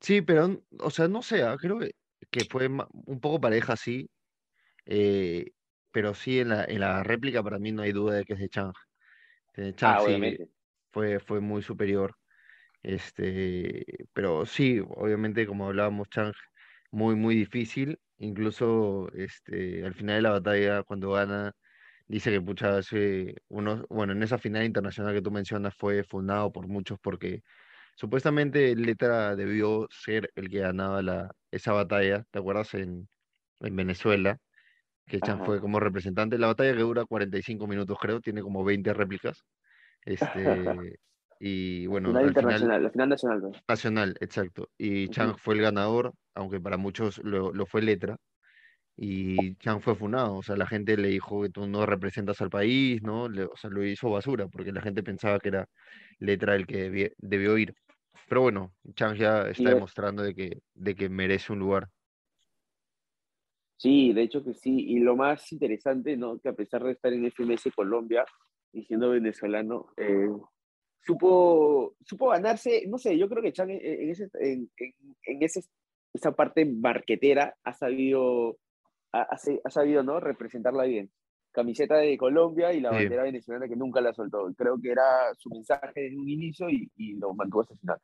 Sí, 0.00 0.22
pero, 0.22 0.62
o 0.80 0.90
sea, 0.90 1.08
no 1.08 1.22
sé, 1.22 1.42
ah, 1.42 1.56
creo 1.58 1.78
que, 1.78 1.92
que 2.30 2.44
fue 2.44 2.68
un 2.68 3.20
poco 3.20 3.40
pareja, 3.40 3.76
sí. 3.76 4.08
Eh, 4.86 5.52
pero 5.92 6.14
sí, 6.14 6.40
en 6.40 6.50
la, 6.50 6.64
en 6.64 6.80
la 6.80 7.02
réplica 7.04 7.42
para 7.42 7.58
mí 7.58 7.72
no 7.72 7.82
hay 7.82 7.92
duda 7.92 8.16
de 8.16 8.24
que 8.24 8.34
es 8.34 8.40
de 8.40 8.48
Chang. 8.48 8.72
De 9.56 9.74
Chang 9.74 9.96
ah, 9.96 10.00
sí, 10.00 10.38
fue, 10.92 11.20
fue 11.20 11.40
muy 11.40 11.62
superior. 11.62 12.14
Este, 12.82 13.84
pero 14.14 14.46
sí, 14.46 14.80
obviamente, 14.88 15.46
como 15.46 15.66
hablábamos, 15.66 16.08
Chang, 16.10 16.32
muy, 16.92 17.16
muy 17.16 17.36
difícil. 17.36 17.98
Incluso 18.18 19.10
este, 19.14 19.84
al 19.84 19.94
final 19.94 20.16
de 20.16 20.22
la 20.22 20.30
batalla, 20.32 20.82
cuando 20.84 21.12
gana, 21.12 21.52
dice 22.08 22.30
que 22.32 22.40
pucha, 22.42 22.78
hace 22.78 23.36
unos, 23.48 23.84
bueno, 23.90 24.12
en 24.14 24.22
esa 24.22 24.38
final 24.38 24.64
internacional 24.64 25.14
que 25.14 25.22
tú 25.22 25.30
mencionas 25.32 25.74
fue 25.76 26.04
fundado 26.04 26.52
por 26.52 26.68
muchos 26.68 26.98
porque 27.02 27.42
supuestamente 27.96 28.76
Letra 28.76 29.34
debió 29.34 29.88
ser 29.90 30.30
el 30.36 30.48
que 30.48 30.60
ganaba 30.60 31.02
la, 31.02 31.30
esa 31.50 31.72
batalla, 31.72 32.24
¿te 32.30 32.38
acuerdas? 32.38 32.74
En, 32.74 33.08
en 33.60 33.76
Venezuela, 33.76 34.38
que 35.06 35.20
Chan 35.20 35.44
fue 35.44 35.60
como 35.60 35.80
representante. 35.80 36.38
La 36.38 36.48
batalla 36.48 36.74
que 36.74 36.82
dura 36.82 37.04
45 37.04 37.66
minutos, 37.66 37.98
creo, 38.00 38.20
tiene 38.20 38.42
como 38.42 38.64
20 38.64 38.94
réplicas. 38.94 39.42
Este, 40.06 41.00
y 41.40 41.88
bueno, 41.88 42.10
Final 42.10 42.28
internacional, 42.28 42.82
la 42.84 42.90
final 42.90 43.08
nacional. 43.08 43.42
Nacional, 43.66 44.16
exacto. 44.20 44.68
Y 44.78 45.08
Chang 45.08 45.36
fue 45.36 45.56
el 45.56 45.62
ganador, 45.62 46.12
aunque 46.36 46.60
para 46.60 46.76
muchos 46.76 47.18
lo, 47.24 47.52
lo 47.52 47.66
fue 47.66 47.82
Letra 47.82 48.16
y 48.96 49.56
Chang 49.56 49.80
fue 49.80 49.94
funado, 49.94 50.36
o 50.36 50.42
sea, 50.42 50.56
la 50.56 50.66
gente 50.66 50.96
le 50.96 51.08
dijo 51.08 51.42
que 51.42 51.50
tú 51.50 51.66
no 51.66 51.84
representas 51.84 52.40
al 52.40 52.48
país, 52.48 53.02
¿no? 53.02 53.24
o 53.24 53.56
sea, 53.56 53.68
lo 53.70 53.84
hizo 53.84 54.08
basura, 54.08 54.48
porque 54.48 54.72
la 54.72 54.80
gente 54.80 55.02
pensaba 55.02 55.38
que 55.38 55.48
era 55.48 55.68
letra 56.18 56.56
el 56.56 56.66
que 56.66 57.12
debió, 57.18 57.58
ir. 57.58 57.74
Pero 58.28 58.42
bueno, 58.42 58.72
Chang 58.94 59.16
ya 59.16 59.48
está 59.48 59.70
demostrando 59.70 60.22
de 60.22 60.34
que, 60.34 60.62
de 60.74 60.94
que 60.94 61.08
merece 61.08 61.52
un 61.52 61.58
lugar. 61.58 61.88
Sí, 63.78 64.12
de 64.12 64.22
hecho 64.22 64.42
que 64.42 64.54
sí, 64.54 64.74
y 64.88 65.00
lo 65.00 65.16
más 65.16 65.52
interesante, 65.52 66.16
¿no? 66.16 66.38
Que 66.38 66.48
a 66.48 66.54
pesar 66.54 66.82
de 66.82 66.92
estar 66.92 67.12
en 67.12 67.26
FMS 67.26 67.70
Colombia 67.74 68.24
y 68.72 68.82
siendo 68.84 69.10
venezolano, 69.10 69.92
eh, 69.96 70.28
supo, 71.02 71.94
supo 72.04 72.28
ganarse, 72.30 72.84
no 72.88 72.98
sé, 72.98 73.18
yo 73.18 73.28
creo 73.28 73.42
que 73.42 73.52
Chang 73.52 73.70
en, 73.70 74.10
ese, 74.10 74.30
en, 74.40 74.70
en 74.78 75.42
ese, 75.42 75.60
esa 76.14 76.32
parte 76.32 76.64
marquetera 76.64 77.54
ha 77.64 77.72
sabido 77.74 78.58
ha, 79.12 79.70
sabido 79.70 80.02
¿no? 80.02 80.20
representarla 80.20 80.84
bien. 80.84 81.10
Camiseta 81.56 81.96
de 81.96 82.18
Colombia 82.18 82.70
y 82.74 82.80
la 82.80 82.90
bandera 82.90 83.22
venezolana 83.22 83.66
que 83.66 83.76
nunca 83.76 84.02
la 84.02 84.12
soltó. 84.12 84.52
Creo 84.54 84.78
que 84.78 84.90
era 84.90 85.02
su 85.38 85.48
mensaje 85.48 86.02
desde 86.02 86.18
un 86.18 86.28
inicio 86.28 86.68
y, 86.68 86.90
y 86.96 87.14
lo 87.14 87.32
mantuvo 87.32 87.62
hasta 87.62 87.72
el 87.72 87.80
final. 87.80 87.98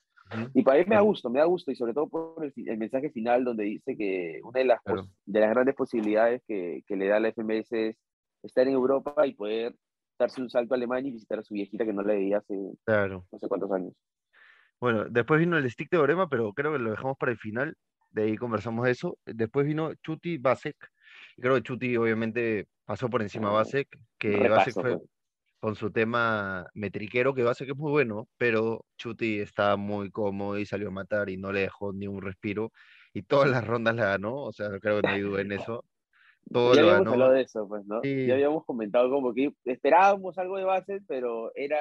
Y 0.55 0.63
para 0.63 0.79
mí 0.79 0.87
me 0.89 0.95
da 0.95 1.03
gusto, 1.03 1.29
me 1.29 1.39
da 1.39 1.45
gusto, 1.45 1.71
y 1.71 1.77
sobre 1.77 1.93
todo 1.93 2.09
por 2.09 2.43
el, 2.43 2.79
mensaje 2.79 3.11
final 3.11 3.45
donde 3.45 3.65
dice 3.65 3.95
que 3.95 4.41
una 4.43 4.61
de 4.61 4.65
las, 4.65 4.81
de 5.27 5.41
las 5.41 5.51
grandes 5.51 5.75
posibilidades 5.75 6.43
que, 6.49 6.83
que, 6.87 6.97
le 6.97 7.09
da 7.09 7.21
la 7.21 7.31
FMS 7.31 7.71
es 7.73 7.97
estar 8.43 8.67
en 8.67 8.73
Europa 8.73 9.15
y 9.27 9.35
poder 9.35 9.75
darse 10.19 10.41
un 10.41 10.49
salto 10.49 10.73
a 10.73 10.79
Alemania 10.79 11.11
y 11.11 11.13
visitar 11.13 11.39
a 11.39 11.43
su 11.43 11.53
viejita 11.53 11.85
que 11.85 11.93
no 11.93 12.03
le 12.03 12.15
veía 12.15 12.39
hace 12.39 12.55
claro. 12.87 13.27
no 13.31 13.39
sé 13.39 13.49
cuántos 13.49 13.71
años. 13.73 13.93
Bueno, 14.81 15.05
después 15.11 15.39
vino 15.39 15.59
el 15.59 15.71
stick 15.71 15.91
de 15.91 15.99
Orema, 15.99 16.27
pero 16.31 16.55
creo 16.55 16.73
que 16.73 16.79
lo 16.79 16.93
dejamos 16.93 17.19
para 17.19 17.33
el 17.33 17.39
final. 17.39 17.77
De 18.11 18.23
ahí 18.23 18.37
conversamos 18.39 18.89
eso. 18.89 19.19
Después 19.27 19.67
vino 19.67 19.93
Chuti 19.97 20.39
Basek, 20.39 20.77
creo 21.41 21.55
que 21.55 21.63
Chuti 21.63 21.97
obviamente 21.97 22.67
pasó 22.85 23.09
por 23.09 23.23
encima 23.23 23.49
de 23.49 23.55
Basek, 23.55 23.99
que 24.19 24.49
Basek 24.49 24.75
fue 24.75 24.99
pues. 24.99 25.11
con 25.61 25.75
su 25.75 25.91
tema 25.91 26.67
metriquero, 26.75 27.35
que 27.35 27.43
Basek 27.43 27.71
es 27.71 27.77
muy 27.77 27.91
bueno, 27.91 28.29
pero 28.37 28.85
Chuti 28.97 29.41
estaba 29.41 29.77
muy 29.77 30.11
cómodo 30.11 30.59
y 30.59 30.67
salió 30.67 30.89
a 30.89 30.93
matar 30.93 31.31
y 31.31 31.37
no 31.37 31.53
le 31.53 31.61
dejó 31.61 31.93
ni 31.93 32.07
un 32.07 32.23
respiro. 32.23 32.73
Y 33.15 33.23
todas 33.23 33.51
las 33.51 33.67
rondas 33.67 33.95
la 33.95 34.07
ganó, 34.07 34.37
o 34.37 34.53
sea, 34.53 34.69
creo 34.81 35.01
que 35.01 35.09
no 35.09 35.15
hay 35.15 35.21
duda 35.21 35.41
en 35.43 35.53
eso. 35.77 35.85
Todo 36.51 36.75
ya 36.75 36.83
habíamos 36.83 37.07
hablado 37.07 37.33
de 37.33 37.43
eso, 37.43 37.69
pues, 37.69 37.87
¿no? 37.87 38.03
Ya 38.03 38.35
habíamos 38.35 38.65
comentado 38.65 39.09
como 39.11 39.33
que 39.33 39.53
esperábamos 39.65 40.37
algo 40.39 40.57
de 40.59 40.65
Basek, 40.65 41.03
pero 41.07 41.53
era 41.55 41.79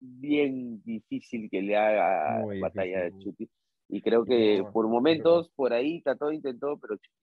bien 0.00 0.80
difícil 0.84 1.48
que 1.50 1.62
le 1.62 1.76
haga 1.76 2.44
batalla 2.60 3.04
de 3.04 3.18
Chuti. 3.18 3.50
Y 3.88 4.02
creo 4.02 4.24
que 4.24 4.62
por 4.72 4.86
momentos, 4.86 5.50
por 5.56 5.72
ahí 5.72 6.00
trató, 6.02 6.30
intentó, 6.30 6.78
pero 6.78 6.96
Chuti 6.96 7.16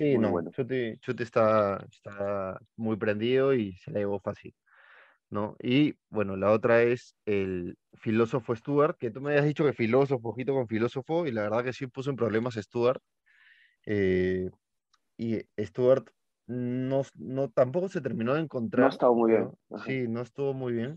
Sí, 0.00 0.16
no, 0.16 0.30
bueno. 0.30 0.50
Chute, 0.50 0.98
está, 1.22 1.84
está 1.90 2.58
muy 2.76 2.96
prendido 2.96 3.52
y 3.52 3.76
se 3.76 3.90
la 3.90 3.98
llevó 3.98 4.18
fácil, 4.18 4.54
¿no? 5.28 5.56
Y 5.62 5.94
bueno, 6.08 6.36
la 6.36 6.52
otra 6.52 6.82
es 6.82 7.14
el 7.26 7.76
filósofo 7.92 8.56
Stuart, 8.56 8.96
que 8.96 9.10
tú 9.10 9.20
me 9.20 9.32
habías 9.32 9.44
dicho 9.44 9.62
que 9.62 9.74
filósofo, 9.74 10.30
ojito 10.30 10.54
con 10.54 10.68
filósofo, 10.68 11.26
y 11.26 11.32
la 11.32 11.42
verdad 11.42 11.64
que 11.64 11.74
sí 11.74 11.86
puso 11.86 12.08
en 12.08 12.16
problemas 12.16 12.54
Stuart. 12.54 13.02
Eh, 13.84 14.48
y 15.18 15.42
Stuart 15.58 16.08
no, 16.46 17.02
no, 17.16 17.50
tampoco 17.50 17.90
se 17.90 18.00
terminó 18.00 18.32
de 18.32 18.40
encontrar. 18.40 18.86
No 18.86 18.88
estado 18.88 19.14
muy 19.14 19.32
bien. 19.32 19.50
Sí, 19.84 20.08
no 20.08 20.22
estuvo 20.22 20.54
muy 20.54 20.72
bien. 20.72 20.94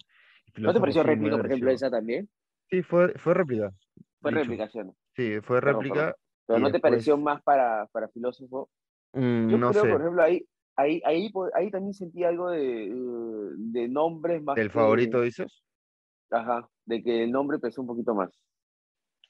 ¿No 0.55 0.73
te 0.73 0.79
pareció 0.79 1.03
réplica, 1.03 1.35
por 1.35 1.47
ejemplo, 1.47 1.71
esa 1.71 1.91
también? 1.91 2.29
Sí, 2.69 2.83
fue, 2.83 3.09
fue 3.17 3.33
réplica. 3.33 3.69
Fue 4.21 4.31
réplica, 4.31 4.69
Sí, 5.13 5.41
fue 5.41 5.59
réplica. 5.59 6.15
Pero, 6.45 6.59
no 6.59 6.71
te 6.71 6.79
pareció 6.79 7.17
más 7.17 7.41
para, 7.41 7.87
para 7.91 8.07
filósofo 8.07 8.69
Mm, 9.13 9.49
Yo 9.49 9.57
no 9.57 9.71
creo, 9.71 9.83
sé. 9.83 9.89
por 9.89 10.01
ejemplo, 10.01 10.23
ahí, 10.23 10.45
ahí, 10.75 11.01
ahí, 11.05 11.31
ahí 11.53 11.71
también 11.71 11.93
sentí 11.93 12.23
algo 12.23 12.49
de, 12.49 12.91
de 13.57 13.87
nombres 13.87 14.41
más. 14.41 14.55
¿Del 14.55 14.71
favorito 14.71 15.21
dices? 15.21 15.63
Ajá, 16.29 16.67
de 16.85 17.03
que 17.03 17.23
el 17.23 17.31
nombre 17.31 17.59
pesó 17.59 17.81
un 17.81 17.87
poquito 17.87 18.15
más. 18.15 18.31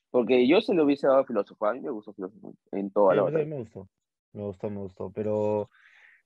Porque 0.10 0.48
yo 0.48 0.62
se 0.62 0.74
lo 0.74 0.86
hubiese 0.86 1.08
dado 1.08 1.20
a 1.20 1.26
filósofo, 1.26 1.66
a 1.66 1.74
mí 1.74 1.82
me 1.82 1.90
gustó 1.90 2.14
filósofo 2.14 2.54
en 2.72 2.92
toda 2.92 3.16
la 3.16 3.24
me 3.24 3.58
gustó, 3.58 3.90
me 4.32 4.44
gustó, 4.44 4.70
me 4.70 4.80
gustó, 4.80 5.12
pero 5.12 5.70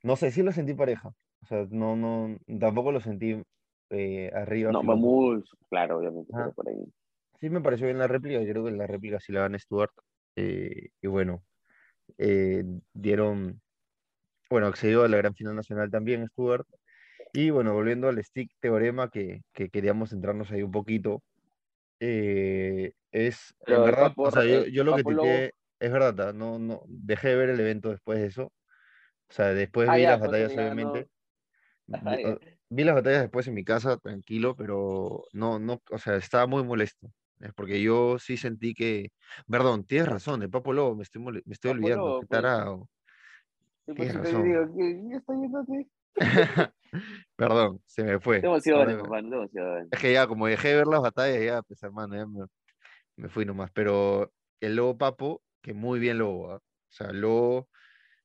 no 0.03 0.15
sé, 0.15 0.29
sí 0.31 0.43
lo 0.43 0.51
sentí 0.51 0.73
pareja. 0.73 1.09
O 1.41 1.45
sea, 1.45 1.65
no, 1.69 1.95
no, 1.95 2.37
tampoco 2.59 2.91
lo 2.91 2.99
sentí 2.99 3.41
eh, 3.89 4.31
arriba. 4.33 4.71
No, 4.71 4.83
muy, 4.83 5.43
claro, 5.69 5.99
obviamente, 5.99 6.33
por 6.53 6.67
ahí. 6.67 6.83
Sí 7.39 7.49
me 7.49 7.61
pareció 7.61 7.87
bien 7.87 7.99
la 7.99 8.07
réplica, 8.07 8.41
yo 8.41 8.51
creo 8.51 8.65
que 8.65 8.71
la 8.71 8.87
réplica 8.87 9.19
sí 9.19 9.31
la 9.31 9.41
gana 9.41 9.57
Stuart. 9.57 9.93
Eh, 10.35 10.89
y 11.01 11.07
bueno, 11.07 11.43
eh, 12.17 12.63
dieron, 12.93 13.61
bueno, 14.49 14.67
accedió 14.67 15.03
a 15.03 15.07
la 15.07 15.17
gran 15.17 15.35
final 15.35 15.55
nacional 15.55 15.91
también 15.91 16.27
Stuart. 16.27 16.67
Y 17.33 17.49
bueno, 17.49 17.73
volviendo 17.73 18.07
al 18.07 18.23
stick 18.23 18.51
teorema 18.59 19.09
que, 19.09 19.41
que 19.53 19.69
queríamos 19.69 20.09
centrarnos 20.09 20.51
ahí 20.51 20.63
un 20.63 20.71
poquito, 20.71 21.21
eh, 21.99 22.93
es, 23.11 23.55
en 23.65 23.83
verdad, 23.83 24.13
o 24.15 24.31
sea, 24.31 24.45
yo, 24.45 24.65
yo, 24.65 24.83
lo 24.83 24.95
que 24.95 25.03
te 25.03 25.53
es 25.79 25.91
verdad, 25.91 26.33
no, 26.33 26.59
no, 26.59 26.83
dejé 26.87 27.29
de 27.29 27.35
ver 27.35 27.49
el 27.49 27.59
evento 27.59 27.89
después 27.89 28.19
de 28.19 28.27
eso. 28.27 28.45
O 29.29 29.33
sea, 29.33 29.53
después 29.53 29.89
ah, 29.89 29.95
vi 29.95 30.03
las 30.03 30.19
batallas, 30.19 30.51
obviamente. 30.53 31.07
Vi, 32.69 32.83
las 32.83 32.95
batallas 32.95 33.21
después 33.21 33.47
en 33.47 33.53
mi 33.53 33.63
casa, 33.63 33.95
tranquilo, 33.95 34.53
pero 34.57 35.23
no, 35.31 35.57
no, 35.57 35.81
o 35.89 35.97
sea, 35.97 36.17
estaba 36.17 36.47
muy 36.47 36.65
molesto. 36.65 37.09
Es 37.39 37.53
porque 37.53 37.82
yo 37.82 38.17
sí 38.20 38.38
sentí 38.38 38.74
que. 38.74 39.12
Perdón, 39.50 39.86
tienes 39.86 40.08
razón, 40.08 40.41
el 40.41 40.50
Papo 40.50 40.74
Lobo, 40.74 40.96
me 40.96 41.03
estoy, 41.03 41.22
me 41.22 41.41
estoy 41.50 41.72
olvidando, 41.72 42.20
qué 42.22 42.27
pues. 42.27 42.29
tarado. 42.29 42.89
tienes 43.86 44.15
razón. 44.15 44.44
Digo, 44.44 44.62
¿qué, 44.75 45.15
estoy 45.17 45.38
viendo 45.38 45.60
aquí? 45.60 45.91
Perdón, 47.36 47.82
se 47.86 48.03
me 48.03 48.20
fue. 48.20 48.41
Demasiado, 48.41 48.82
hermano, 48.84 49.44
Es 49.91 50.00
que 50.00 50.13
ya, 50.13 50.27
como 50.27 50.48
dejé 50.48 50.70
de 50.70 50.75
ver 50.77 50.88
las 50.88 51.01
batallas, 51.01 51.44
ya, 51.44 51.62
pues 51.62 51.84
hermano, 51.84 52.15
ya 52.15 52.25
me, 52.25 52.46
me 53.17 53.29
fui 53.29 53.46
nomás. 53.46 53.70
Pero 53.72 54.32
el 54.60 54.75
Lobo 54.75 54.98
Papo, 54.98 55.44
que 55.62 55.74
muy 55.74 56.00
bien 56.00 56.17
Lobo, 56.17 56.51
¿ah? 56.53 56.56
o 56.58 56.91
sea, 56.91 57.12
Lobo, 57.12 57.70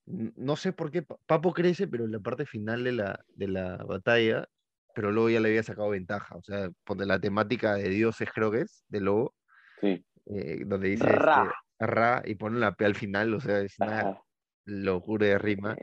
no 0.07 0.57
sé 0.57 0.73
por 0.73 0.90
qué 0.90 1.02
Papo 1.02 1.52
crece, 1.52 1.87
pero 1.87 2.04
en 2.04 2.12
la 2.12 2.21
parte 2.21 2.47
final 2.47 2.85
de 2.85 2.92
la, 2.92 3.25
de 3.28 3.49
la 3.49 3.76
batalla 3.76 4.49
pero 4.94 5.11
luego 5.11 5.30
ya 5.30 5.40
le 5.40 5.49
había 5.49 5.62
sacado 5.62 5.90
ventaja. 5.90 6.37
O 6.37 6.42
sea, 6.42 6.68
de 6.68 7.06
la 7.06 7.20
temática 7.20 7.75
de 7.75 7.88
dioses, 7.88 8.28
creo 8.34 8.50
que 8.50 8.62
es, 8.62 8.84
de 8.88 9.00
Lobo, 9.00 9.34
sí. 9.80 10.04
Eh, 10.26 10.62
donde 10.64 10.90
dice 10.90 11.06
Ra. 11.06 11.44
Este, 11.44 11.87
Ra 11.87 12.22
y 12.25 12.34
pone 12.37 12.58
la 12.58 12.75
P 12.75 12.84
al 12.84 12.94
final, 12.94 13.34
o 13.34 13.40
sea, 13.40 13.61
es 13.61 13.78
una 13.78 14.20
locura 14.64 15.26
de 15.26 15.38
rima. 15.38 15.76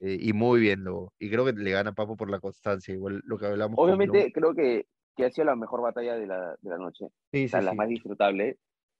Eh, 0.00 0.18
y 0.20 0.32
muy 0.32 0.60
bien 0.60 0.84
Lobo. 0.84 1.12
Y 1.18 1.30
creo 1.30 1.44
que 1.44 1.52
le 1.52 1.70
gana 1.70 1.92
Papo 1.92 2.16
por 2.16 2.30
la 2.30 2.40
constancia, 2.40 2.92
igual 2.92 3.22
lo 3.24 3.38
que 3.38 3.46
hablamos. 3.46 3.78
Obviamente, 3.78 4.32
creo 4.32 4.54
que, 4.54 4.86
que 5.16 5.24
ha 5.24 5.30
sido 5.30 5.46
la 5.46 5.56
mejor 5.56 5.80
batalla 5.80 6.16
de 6.16 6.26
la, 6.26 6.56
de 6.60 6.70
la 6.70 6.78
noche. 6.78 7.06
Sí, 7.32 7.46
o 7.46 7.48
sea, 7.48 7.62
la 7.62 7.74
más 7.74 7.88
disfrutable. 7.88 8.58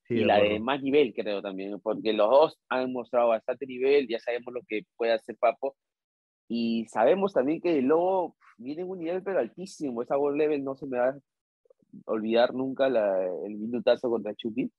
y 0.08 0.24
la 0.24 0.38
de 0.38 0.60
más 0.60 0.82
nivel, 0.82 1.12
creo 1.14 1.42
también, 1.42 1.78
porque 1.80 2.12
los 2.12 2.30
dos 2.30 2.58
han 2.68 2.92
mostrado 2.92 3.28
bastante 3.28 3.66
nivel, 3.66 4.06
ya 4.08 4.18
sabemos 4.18 4.54
lo 4.54 4.60
que 4.66 4.82
puede 4.96 5.12
hacer 5.12 5.36
Papo, 5.38 5.76
y 6.48 6.86
sabemos 6.88 7.32
también 7.32 7.60
que 7.60 7.80
Lobo 7.82 8.36
viene 8.58 8.82
en 8.82 8.90
un 8.90 8.98
nivel 8.98 9.22
pero 9.22 9.40
altísimo. 9.40 10.02
Esa 10.02 10.18
World 10.18 10.38
Level 10.38 10.64
no 10.64 10.74
se 10.76 10.86
me 10.86 10.98
va 10.98 11.08
a 11.08 11.18
olvidar 12.06 12.54
nunca 12.54 12.88
la, 12.88 13.26
el 13.44 13.56
minutazo 13.56 14.10
contra 14.10 14.34
Chucky. 14.34 14.70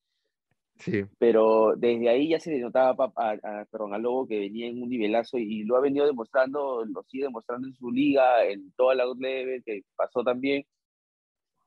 Sí. 0.77 1.03
Pero 1.17 1.73
desde 1.77 2.09
ahí 2.09 2.29
ya 2.29 2.39
se 2.39 2.51
le 2.51 2.59
notaba 2.59 3.13
a, 3.15 3.31
a, 3.31 3.65
perdón, 3.71 3.93
a 3.93 3.97
Lobo 3.97 4.27
que 4.27 4.39
venía 4.39 4.67
en 4.67 4.81
un 4.83 4.89
nivelazo 4.89 5.37
y, 5.37 5.63
lo 5.63 5.77
ha 5.77 5.81
venido 5.81 6.05
demostrando, 6.05 6.83
lo 6.85 7.03
sigue 7.03 7.23
demostrando 7.25 7.67
en 7.67 7.73
su 7.75 7.91
liga, 7.91 8.45
en 8.45 8.71
toda 8.73 8.93
la 8.93 9.05
Level 9.17 9.63
que 9.63 9.83
pasó 9.95 10.23
también. 10.23 10.65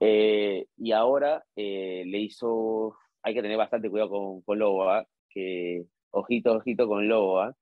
Eh, 0.00 0.66
y 0.76 0.92
ahora 0.92 1.44
eh, 1.56 2.04
le 2.06 2.18
hizo, 2.18 2.96
hay 3.22 3.34
que 3.34 3.42
tener 3.42 3.56
bastante 3.56 3.90
cuidado 3.90 4.10
con, 4.10 4.42
con 4.42 4.58
Lobo, 4.58 4.88
¿ah? 4.90 5.04
que 5.30 5.86
ojito, 6.10 6.52
ojito 6.52 6.86
con 6.86 7.08
Lobo, 7.08 7.40
¿ah? 7.40 7.56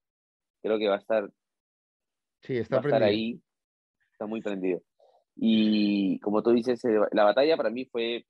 creo 0.62 0.78
que 0.78 0.88
va 0.88 0.96
a 0.96 0.98
estar 0.98 1.30
Sí, 2.46 2.56
está 2.58 2.80
va 2.80 2.96
ahí. 2.98 3.40
Está 4.12 4.26
muy 4.26 4.40
prendido. 4.40 4.80
Y 5.34 6.18
como 6.20 6.42
tú 6.42 6.52
dices, 6.52 6.82
eh, 6.84 6.98
la 7.12 7.24
batalla 7.24 7.56
para 7.56 7.70
mí 7.70 7.84
fue 7.86 8.24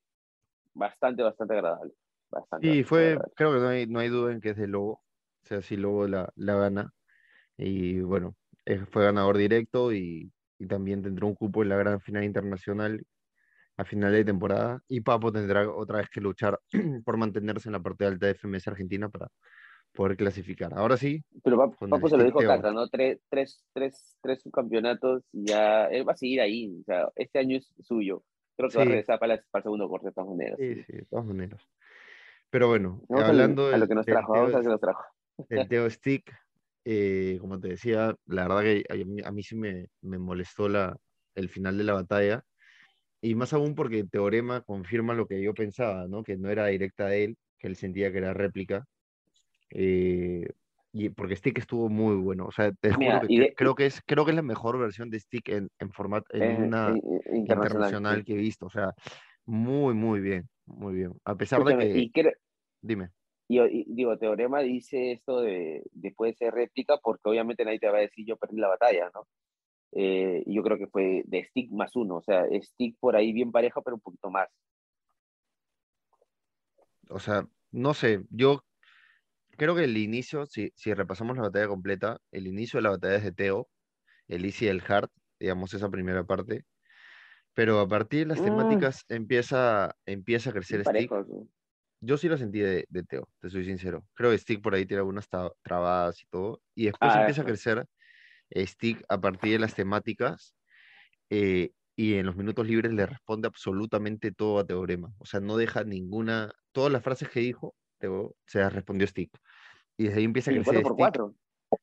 bastante, 0.73 1.23
bastante 1.23 1.53
agradable. 1.53 1.93
Bastante, 2.29 2.71
Sí, 2.71 2.83
fue, 2.83 3.11
agradable. 3.11 3.33
creo 3.35 3.53
que 3.53 3.59
no 3.59 3.67
hay, 3.67 3.87
no 3.87 3.99
hay 3.99 4.09
duda 4.09 4.31
en 4.33 4.41
que 4.41 4.49
es 4.49 4.57
de 4.57 4.67
Lobo. 4.67 4.93
O 4.93 5.45
sea, 5.47 5.61
sí, 5.61 5.77
Lobo 5.77 6.07
la, 6.07 6.31
la 6.35 6.55
gana. 6.55 6.93
Y 7.57 8.01
bueno, 8.01 8.35
eh, 8.65 8.85
fue 8.89 9.05
ganador 9.05 9.37
directo 9.37 9.93
y, 9.93 10.31
y 10.57 10.67
también 10.67 11.03
tendrá 11.03 11.25
un 11.25 11.35
cupo 11.35 11.61
en 11.63 11.69
la 11.69 11.77
gran 11.77 12.01
final 12.01 12.23
internacional 12.23 13.05
a 13.77 13.85
final 13.85 14.11
de 14.11 14.25
temporada. 14.25 14.81
Y 14.87 15.01
Papo 15.01 15.31
tendrá 15.31 15.69
otra 15.69 15.99
vez 15.99 16.09
que 16.09 16.21
luchar 16.21 16.59
por 17.05 17.17
mantenerse 17.17 17.69
en 17.69 17.73
la 17.73 17.81
parte 17.81 18.05
alta 18.05 18.25
de 18.25 18.33
FMS 18.33 18.67
Argentina 18.67 19.09
para 19.09 19.29
poder 19.97 20.15
clasificar. 20.15 20.71
Ahora 20.75 20.95
sí, 20.95 21.23
Pero 21.43 21.63
el 21.81 21.89
Papo 21.89 22.07
se 22.07 22.17
lo 22.17 22.23
dijo. 22.23 22.39
Cata, 22.39 22.71
¿no? 22.71 22.87
Tres, 22.87 23.19
tres, 23.29 23.65
tres, 23.73 24.15
tres 24.21 24.41
subcampeonatos 24.43 25.23
y 25.33 25.47
ya 25.47 25.85
él 25.85 26.07
va 26.07 26.13
a 26.13 26.17
seguir 26.17 26.39
ahí. 26.39 26.77
O 26.81 26.83
sea, 26.83 27.09
este 27.15 27.39
año 27.39 27.57
es 27.57 27.73
suyo. 27.81 28.23
Creo 28.55 28.69
que 28.69 28.77
va 28.77 28.83
a 28.83 28.85
Sí. 28.85 28.89
regresar 28.91 29.19
para, 29.19 29.35
la- 29.35 29.43
para 29.49 29.61
el 29.61 29.63
segundo 29.63 29.89
corte 29.89 30.07
de 30.07 30.13
todas 30.13 30.29
maneras. 30.29 30.57
Sí, 30.59 30.83
sí, 30.83 30.93
de 30.97 31.05
todas 31.05 31.25
maneras. 31.25 31.61
Pero 32.51 32.67
bueno, 32.67 33.01
Vamos 33.09 33.25
hablando 33.25 33.63
a 33.67 33.71
lo 33.71 33.79
del, 33.79 33.87
que 33.89 33.95
nos 33.95 34.05
trajo, 34.05 34.33
vamos 34.33 34.53
a 34.53 34.57
lo 34.57 34.63
que 34.63 34.69
nos 34.69 34.79
trajo. 34.79 35.03
del 35.49 35.67
Teo 35.67 35.89
Stick, 35.89 36.31
eh, 36.85 37.37
como 37.41 37.59
te 37.59 37.69
decía, 37.69 38.15
la 38.27 38.47
verdad 38.47 38.61
que 38.61 38.83
a 38.89 38.95
mí, 39.05 39.21
a 39.25 39.31
mí 39.31 39.43
sí 39.43 39.55
me, 39.55 39.87
me 40.01 40.17
molestó 40.19 40.69
la, 40.69 40.95
el 41.35 41.49
final 41.49 41.77
de 41.77 41.83
la 41.83 41.93
batalla. 41.93 42.43
Y 43.19 43.33
más 43.33 43.51
aún 43.51 43.73
porque 43.73 44.03
Teorema 44.03 44.61
confirma 44.61 45.15
lo 45.15 45.25
que 45.27 45.41
yo 45.41 45.53
pensaba, 45.55 46.07
¿no? 46.07 46.23
Que 46.23 46.37
no 46.37 46.49
era 46.49 46.67
directa 46.67 47.07
de 47.07 47.23
él, 47.25 47.37
que 47.57 47.67
él 47.67 47.75
sentía 47.75 48.11
que 48.11 48.19
era 48.19 48.33
réplica. 48.33 48.85
Eh, 49.71 50.47
y 50.91 51.09
porque 51.09 51.35
Stick 51.35 51.57
estuvo 51.59 51.89
muy 51.89 52.15
bueno. 52.15 52.45
O 52.47 52.51
sea, 52.51 52.71
te 52.73 52.93
Mira, 52.97 53.19
juro 53.19 53.21
que 53.21 53.29
de- 53.29 53.55
creo 53.55 53.75
que 53.75 53.85
es, 53.85 54.01
creo 54.05 54.25
que 54.25 54.31
es 54.31 54.35
la 54.35 54.41
mejor 54.43 54.79
versión 54.79 55.09
de 55.09 55.19
Stick 55.19 55.49
en, 55.49 55.69
en 55.79 55.91
formato, 55.91 56.27
en 56.35 56.45
Eh, 56.45 56.57
una 56.59 56.99
internacional 57.33 58.19
sí. 58.19 58.25
que 58.25 58.33
he 58.33 58.37
visto. 58.37 58.65
O 58.67 58.69
sea, 58.69 58.93
muy, 59.45 59.93
muy 59.93 60.19
bien, 60.21 60.49
muy 60.65 60.95
bien. 60.95 61.13
A 61.25 61.35
pesar 61.35 61.63
de 61.63 61.75
que, 61.75 61.99
y, 61.99 62.11
dime, 62.81 63.11
y- 63.47 63.61
y- 63.61 63.85
digo, 63.87 64.17
Teorema 64.17 64.61
dice 64.61 65.11
esto 65.13 65.41
de, 65.41 65.83
de 65.91 66.11
puede 66.11 66.33
ser 66.33 66.53
réplica 66.53 66.97
porque 67.01 67.29
obviamente 67.29 67.63
nadie 67.65 67.79
te 67.79 67.89
va 67.89 67.97
a 67.99 68.01
decir 68.01 68.25
yo 68.27 68.37
perdí 68.37 68.57
la 68.57 68.67
batalla, 68.69 69.09
¿no? 69.13 69.27
Eh, 69.93 70.43
y 70.45 70.55
yo 70.55 70.63
creo 70.63 70.77
que 70.79 70.87
fue 70.87 71.23
de 71.27 71.45
Stick 71.45 71.71
más 71.71 71.95
uno, 71.95 72.17
o 72.17 72.21
sea, 72.23 72.45
Stick 72.61 72.97
por 72.99 73.15
ahí 73.15 73.33
bien 73.33 73.51
pareja, 73.51 73.81
pero 73.81 73.95
un 73.97 74.01
poquito 74.01 74.29
más. 74.31 74.49
o 77.09 77.19
sea, 77.19 77.47
no 77.71 77.93
sé, 77.93 78.23
yo 78.29 78.65
creo 79.57 79.75
que 79.75 79.85
el 79.85 79.97
inicio, 79.97 80.45
si, 80.45 80.71
si 80.75 80.93
repasamos 80.93 81.37
la 81.37 81.43
batalla 81.43 81.67
completa, 81.67 82.19
el 82.31 82.47
inicio 82.47 82.77
de 82.79 82.83
la 82.83 82.91
batalla 82.91 83.17
es 83.17 83.23
de 83.23 83.31
Teo, 83.33 83.69
el 84.27 84.45
Easy 84.45 84.65
y 84.65 84.69
el 84.69 84.83
Hard, 84.87 85.09
digamos 85.39 85.73
esa 85.73 85.89
primera 85.89 86.25
parte, 86.25 86.65
pero 87.53 87.79
a 87.79 87.87
partir 87.87 88.21
de 88.21 88.25
las 88.27 88.39
Mm. 88.39 88.43
temáticas 88.43 89.05
empieza, 89.09 89.95
empieza 90.05 90.49
a 90.51 90.53
crecer 90.53 90.79
Bien 90.79 90.85
Stick. 90.85 91.11
¿no? 91.11 91.47
Yo 92.01 92.17
sí 92.17 92.29
lo 92.29 92.37
sentí 92.37 92.59
de, 92.59 92.85
de 92.89 93.03
Teo, 93.03 93.29
te 93.39 93.49
soy 93.49 93.65
sincero. 93.65 94.07
Creo 94.13 94.31
que 94.31 94.37
Stick 94.37 94.61
por 94.61 94.75
ahí 94.75 94.85
tiene 94.85 94.99
algunas 94.99 95.29
tra- 95.29 95.53
trabadas 95.63 96.21
y 96.23 96.27
todo, 96.29 96.61
y 96.75 96.85
después 96.87 97.15
Ah, 97.15 97.19
empieza 97.19 97.41
a 97.41 97.45
eso. 97.45 97.45
crecer 97.45 97.85
Stick 98.55 99.03
a 99.09 99.21
partir 99.21 99.53
de 99.53 99.59
las 99.59 99.75
temáticas, 99.75 100.55
eh, 101.29 101.71
y 101.95 102.15
en 102.15 102.25
los 102.27 102.35
minutos 102.35 102.67
libres 102.67 102.93
le 102.93 103.05
responde 103.05 103.47
absolutamente 103.47 104.31
todo 104.31 104.59
a 104.59 104.65
Teorema. 104.67 105.13
O 105.19 105.25
sea, 105.25 105.39
no 105.39 105.57
deja 105.57 105.83
ninguna, 105.83 106.51
todas 106.71 106.91
las 106.91 107.03
frases 107.03 107.29
que 107.29 107.39
dijo, 107.41 107.75
Teo, 107.97 108.35
se 108.45 108.59
las 108.59 108.73
respondió 108.73 109.07
Stick. 109.07 109.31
Y 109.97 110.05
desde 110.05 110.19
ahí 110.19 110.25
empieza 110.25 110.51
a 110.51 110.53
crecer 110.53 110.81
4 110.83 110.83
por 110.83 110.91
Stick. 110.93 110.97
4 110.97 111.35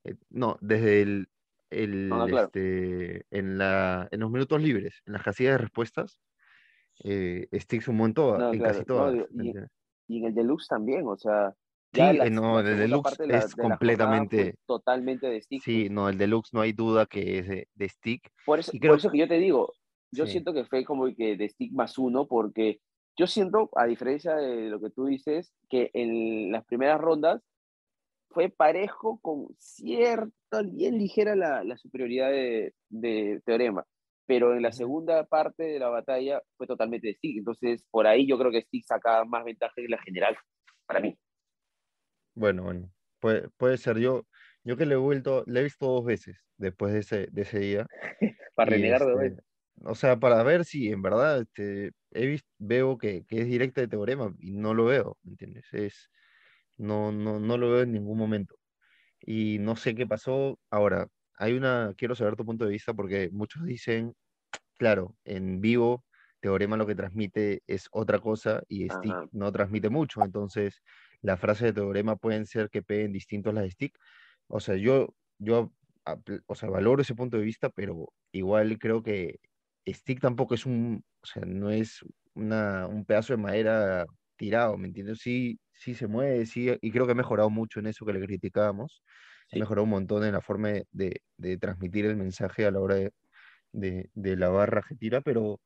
Eh, 0.04 0.14
no, 0.30 0.56
desde 0.60 1.02
el, 1.02 1.28
el, 1.70 2.10
Ah, 2.12 2.24
claro. 2.28 2.46
este, 2.46 3.26
en 3.30 3.58
la, 3.58 4.08
en 4.10 4.20
los 4.20 4.30
minutos 4.30 4.62
libres, 4.62 5.02
en 5.06 5.12
las 5.14 5.22
casillas 5.22 5.52
de 5.54 5.58
respuestas, 5.58 6.18
eh, 7.02 7.48
Stick 7.52 7.82
sumó 7.82 8.06
en 8.06 8.14
todas, 8.14 8.40
No, 8.40 8.52
en 8.52 8.58
claro, 8.58 8.72
casi 8.72 8.80
no, 8.80 8.86
todas. 8.86 9.12
digo, 9.12 9.26
¿me 9.32 9.44
y-? 9.46 9.52
Y 10.06 10.18
en 10.18 10.24
el 10.26 10.34
Deluxe 10.34 10.68
también, 10.68 11.06
o 11.06 11.16
sea, 11.16 11.54
Sí, 11.92 12.00
eh, 12.00 12.12
la- 12.14 12.30
no, 12.30 12.58
el 12.60 12.76
Deluxe 12.76 13.16
de 13.18 13.26
la- 13.28 13.38
es 13.38 13.54
de 13.54 13.62
completamente, 13.62 14.54
totalmente 14.66 15.28
de 15.28 15.40
Stick. 15.42 15.62
sí, 15.62 15.82
pues. 15.82 15.90
no, 15.92 16.08
el 16.08 16.18
Deluxe 16.18 16.52
no 16.52 16.60
hay 16.60 16.72
duda 16.72 17.06
que 17.06 17.38
es 17.38 17.48
de, 17.48 17.68
de 17.74 17.88
Stick. 17.88 18.30
Por 18.44 18.58
eso, 18.58 18.70
Y 18.74 18.78
por 18.78 18.88
creo- 18.88 18.94
eso 18.96 19.10
que 19.10 19.18
yo 19.18 19.28
te 19.28 19.38
digo, 19.38 19.72
yo 20.12 20.26
Sí. 20.26 20.32
siento 20.32 20.52
que 20.52 20.64
fue 20.64 20.84
como 20.84 21.12
que 21.14 21.36
de 21.36 21.48
Stick 21.48 21.72
más 21.72 21.96
uno, 21.98 22.26
porque 22.26 22.80
yo 23.16 23.26
siento, 23.26 23.70
a 23.76 23.86
diferencia 23.86 24.34
de 24.36 24.68
lo 24.68 24.80
que 24.80 24.90
tú 24.90 25.06
dices, 25.06 25.52
que 25.68 25.90
en 25.94 26.50
las 26.52 26.64
primeras 26.64 27.00
rondas 27.00 27.42
fue 28.30 28.48
parejo 28.48 29.20
con 29.20 29.48
cierta, 29.58 30.62
bien 30.64 30.98
ligera 30.98 31.36
la, 31.36 31.62
la 31.62 31.76
superioridad 31.76 32.30
de, 32.30 32.74
de 32.88 33.40
Teorema, 33.44 33.84
pero 34.26 34.54
en 34.54 34.62
la 34.62 34.72
segunda 34.72 35.24
parte 35.24 35.64
de 35.64 35.78
la 35.78 35.88
batalla 35.88 36.42
fue 36.56 36.66
totalmente 36.66 37.08
de 37.08 37.14
Stick, 37.14 37.38
entonces 37.38 37.84
por 37.90 38.06
ahí 38.06 38.26
yo 38.26 38.38
creo 38.38 38.50
que 38.50 38.62
Stick 38.62 38.84
sacaba 38.84 39.24
más 39.24 39.44
ventaja 39.44 39.74
que 39.76 39.88
la 39.88 40.02
general, 40.02 40.36
para 40.86 41.00
mí. 41.00 41.16
Bueno, 42.34 42.64
bueno, 42.64 42.90
puede, 43.20 43.48
puede 43.56 43.76
ser. 43.76 43.98
Yo, 43.98 44.26
yo 44.64 44.76
que 44.76 44.86
le 44.86 44.94
he 44.94 44.98
vuelto, 44.98 45.44
le 45.46 45.60
he 45.60 45.62
visto 45.64 45.86
dos 45.86 46.04
veces 46.04 46.44
después 46.56 46.92
de 46.92 46.98
ese, 47.00 47.28
de 47.30 47.42
ese 47.42 47.58
día. 47.60 47.86
Para 48.56 48.70
renegar 48.70 49.00
de 49.00 49.06
este, 49.06 49.14
vuelta. 49.14 49.42
o 49.84 49.94
sea, 49.94 50.16
para 50.16 50.42
ver 50.44 50.64
si 50.64 50.88
en 50.88 51.02
verdad 51.02 51.40
este, 51.40 51.90
he 52.14 52.26
vis- 52.26 52.44
veo 52.58 52.98
que, 52.98 53.24
que 53.26 53.40
es 53.42 53.46
directa 53.48 53.80
de 53.82 53.88
teorema 53.88 54.34
y 54.40 54.52
no 54.52 54.74
lo 54.74 54.86
veo, 54.86 55.18
¿me 55.22 55.32
entiendes? 55.32 55.66
Es, 55.72 56.10
no, 56.76 57.12
no, 57.12 57.40
no 57.40 57.58
lo 57.58 57.70
veo 57.72 57.82
en 57.82 57.92
ningún 57.92 58.18
momento. 58.18 58.56
Y 59.20 59.58
no 59.60 59.76
sé 59.76 59.94
qué 59.94 60.06
pasó. 60.06 60.60
Ahora, 60.70 61.08
hay 61.34 61.54
una, 61.54 61.94
quiero 61.96 62.14
saber 62.14 62.36
tu 62.36 62.44
punto 62.46 62.64
de 62.64 62.72
vista 62.72 62.94
porque 62.94 63.30
muchos 63.32 63.64
dicen, 63.64 64.14
claro, 64.78 65.16
en 65.24 65.60
vivo 65.60 66.04
Teorema 66.40 66.76
lo 66.76 66.86
que 66.86 66.94
transmite 66.94 67.62
es 67.66 67.88
otra 67.92 68.18
cosa 68.20 68.62
y 68.68 68.88
Stick 68.90 69.18
no 69.32 69.50
transmite 69.52 69.88
mucho. 69.90 70.22
Entonces, 70.24 70.82
las 71.22 71.40
frases 71.40 71.66
de 71.68 71.72
Teorema 71.74 72.16
pueden 72.16 72.46
ser 72.46 72.70
que 72.70 72.82
peguen 72.82 73.12
distintos 73.12 73.54
las 73.54 73.64
de 73.64 73.70
Stick. 73.70 73.98
O 74.48 74.60
sea, 74.60 74.76
yo, 74.76 75.14
yo 75.38 75.72
o 76.46 76.54
sea, 76.54 76.68
valoro 76.70 77.02
ese 77.02 77.14
punto 77.14 77.38
de 77.38 77.44
vista, 77.44 77.70
pero 77.70 78.12
igual 78.32 78.78
creo 78.78 79.02
que 79.02 79.38
Stick 79.86 80.20
tampoco 80.20 80.54
es 80.54 80.66
un, 80.66 81.04
o 81.22 81.26
sea, 81.26 81.44
no 81.46 81.70
es 81.70 82.00
una, 82.34 82.86
un 82.88 83.04
pedazo 83.04 83.34
de 83.34 83.38
madera 83.42 84.06
tirado, 84.36 84.76
¿me 84.78 84.88
entiendes? 84.88 85.18
Sí, 85.20 85.60
sí 85.72 85.94
se 85.94 86.06
mueve, 86.06 86.46
sí, 86.46 86.68
y 86.80 86.90
creo 86.90 87.06
que 87.06 87.12
ha 87.12 87.14
mejorado 87.14 87.50
mucho 87.50 87.80
en 87.80 87.86
eso 87.86 88.04
que 88.06 88.12
le 88.14 88.20
criticábamos. 88.24 89.02
Ha 89.52 89.56
Sí. 89.56 89.58
mejorado 89.58 89.84
un 89.84 89.90
montón 89.90 90.24
en 90.24 90.32
la 90.32 90.40
forma 90.40 90.70
de, 90.90 91.22
de- 91.36 91.58
transmitir 91.58 92.06
el 92.06 92.16
mensaje 92.16 92.66
a 92.66 92.70
la 92.72 92.80
hora 92.80 92.96
de, 92.96 93.12
de- 93.72 94.10
de 94.14 94.36
la 94.36 94.48
barra 94.50 94.82
que 94.88 94.96
tira, 94.96 95.20
pero, 95.22 95.60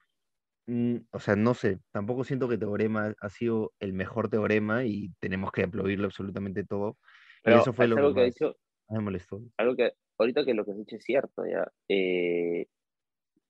mm, 0.67 0.97
o 1.13 1.21
sea, 1.21 1.37
no 1.37 1.55
sé, 1.55 1.81
tampoco 1.93 2.25
siento 2.25 2.49
que 2.49 2.59
Teorema 2.59 3.15
ha 3.21 3.31
sido 3.31 3.73
el 3.81 3.93
mejor 3.95 4.29
Teorema 4.31 4.85
y 4.85 5.11
tenemos 5.21 5.53
que 5.53 5.65
aplaudirlo 5.65 6.07
absolutamente 6.07 6.65
todo. 6.65 6.99
Y 7.45 7.57
Pero 7.57 7.59
eso 7.59 7.73
fue 7.73 7.89
lo 7.89 7.99
que 7.99 8.07
que 8.15 8.21
ha 8.21 8.25
más 8.25 8.25
dicho, 8.25 8.57
me 8.91 9.01
molestó. 9.01 9.43
algo 9.57 9.77
que 9.77 9.93
ahorita 10.19 10.45
que 10.45 10.55
lo 10.55 10.65
que 10.65 10.73
has 10.73 10.79
dicho 10.79 10.97
es 10.97 11.05
cierto, 11.05 11.45
ya. 11.47 11.71
Eh, 11.89 12.67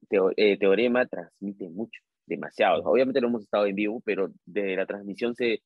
Teo- 0.09 0.33
eh, 0.37 0.59
Teorema 0.59 1.07
transmite 1.07 1.69
mucho, 1.71 2.01
demasiado. 2.27 2.83
Obviamente 2.85 3.21
no 3.21 3.29
hemos 3.29 3.43
estado 3.43 3.67
en 3.67 3.75
vivo, 3.75 4.01
pero 4.05 4.31
de 4.47 4.77
la 4.77 4.87
transmisión 4.87 5.35
se. 5.35 5.63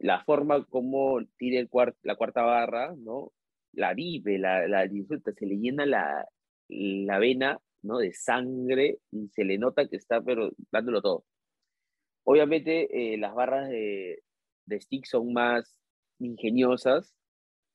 La 0.00 0.22
forma 0.24 0.64
como 0.64 1.18
tira 1.36 1.58
el 1.58 1.68
cuart- 1.68 1.96
la 2.02 2.14
cuarta 2.16 2.42
barra, 2.42 2.94
¿no? 2.96 3.32
La 3.72 3.94
vive, 3.94 4.38
la, 4.38 4.66
la 4.68 4.86
disfruta, 4.86 5.32
se 5.32 5.46
le 5.46 5.56
llena 5.58 5.86
la, 5.86 6.24
la 6.68 7.18
vena, 7.18 7.58
¿no? 7.82 7.98
De 7.98 8.12
sangre 8.12 8.98
y 9.10 9.28
se 9.28 9.44
le 9.44 9.58
nota 9.58 9.88
que 9.88 9.96
está, 9.96 10.20
pero 10.22 10.50
dándolo 10.70 11.02
todo. 11.02 11.24
Obviamente, 12.24 13.14
eh, 13.14 13.18
las 13.18 13.34
barras 13.34 13.68
de, 13.68 14.22
de 14.66 14.80
Stick 14.80 15.06
son 15.06 15.32
más 15.32 15.80
ingeniosas, 16.18 17.14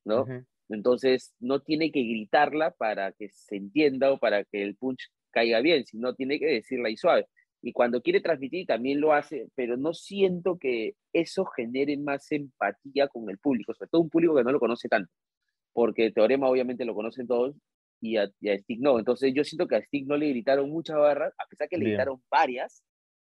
¿no? 0.04 0.22
Ujú. 0.22 0.44
Entonces, 0.70 1.34
no 1.40 1.60
tiene 1.60 1.90
que 1.92 2.02
gritarla 2.02 2.70
para 2.70 3.12
que 3.12 3.28
se 3.28 3.56
entienda 3.56 4.12
o 4.12 4.18
para 4.18 4.44
que 4.44 4.62
el 4.62 4.76
punch 4.76 5.10
caiga 5.34 5.60
bien, 5.60 5.84
sino 5.86 6.14
tiene 6.14 6.38
que 6.40 6.46
decirla 6.46 6.90
y 6.90 6.96
suave. 6.96 7.26
Y 7.62 7.72
cuando 7.74 8.02
quiere 8.02 8.20
transmitir 8.22 8.66
también 8.66 9.00
lo 9.00 9.12
hace, 9.14 9.48
pero 9.56 9.76
no 9.78 9.94
siento 9.94 10.58
que 10.58 10.94
eso 11.14 11.44
genere 11.46 11.96
más 11.98 12.32
empatía 12.32 13.08
con 13.08 13.30
el 13.30 13.38
público, 13.38 13.74
sobre 13.74 13.90
todo 13.90 14.02
un 14.02 14.10
público 14.10 14.36
que 14.36 14.44
no 14.44 14.52
lo 14.52 14.60
conoce 14.60 14.88
tanto, 14.88 15.10
porque 15.72 16.12
Teorema 16.12 16.48
obviamente 16.48 16.84
lo 16.86 16.94
conocen 16.94 17.26
todos 17.26 17.56
y 18.02 18.16
a, 18.18 18.30
y 18.40 18.50
a 18.50 18.58
Stick 18.58 18.80
no. 18.80 18.98
Entonces, 18.98 19.32
yo 19.34 19.44
siento 19.44 19.66
que 19.68 19.76
a 19.76 19.82
Stick 19.82 20.06
no 20.06 20.16
le 20.18 20.28
gritaron 20.30 20.70
muchas 20.70 20.96
barras, 20.98 21.34
a 21.38 21.46
pesar 21.48 21.68
que 21.68 21.78
le 21.78 21.86
Bien. 21.86 21.96
gritaron 21.96 22.22
varias, 22.30 22.84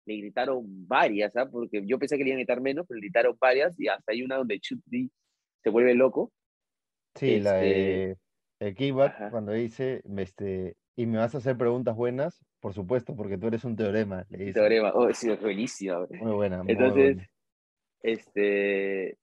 le 0.07 0.17
gritaron 0.19 0.65
varias, 0.89 1.37
¿ah? 1.37 1.49
porque 1.51 1.83
yo 1.87 1.99
pensé 1.99 2.17
que 2.17 2.25
le 2.25 2.31
iban 2.31 2.39
a 2.39 2.41
gritar 2.43 2.61
menos, 2.61 2.87
pero 2.89 2.99
le 2.99 3.07
gritaron 3.07 3.37
varias 3.41 3.79
y 3.81 3.89
hasta 3.89 4.13
hay 4.13 4.23
una 4.23 4.37
donde 4.39 4.61
Chutri 4.61 5.11
se 5.63 5.71
vuelve 5.71 5.95
loco. 5.95 6.33
Sí, 7.15 7.41
la 7.41 7.65
Este, 7.65 7.65
de 7.65 8.17
el 8.61 8.75
cuando 9.31 9.53
dice, 9.53 10.03
este, 10.19 10.77
y 11.01 11.07
me 11.07 11.17
vas 11.17 11.35
a 11.35 11.39
hacer 11.39 11.57
preguntas 11.57 11.97
buenas, 11.97 12.45
por 12.61 12.75
supuesto, 12.75 13.17
porque 13.17 13.39
tú 13.39 13.47
eres 13.47 13.65
un 13.65 13.75
teorema, 13.75 14.27
le 14.29 14.37
dice. 14.37 14.53
Teorema, 14.61 14.93
oh, 14.93 15.11
sí, 15.15 15.31
es 15.31 15.41
buenísima. 15.41 16.07
Muy 16.11 16.33
buena, 16.33 16.63
muy 16.63 16.73
Entonces, 16.73 17.17
buena. 17.17 17.31
este, 18.03 19.19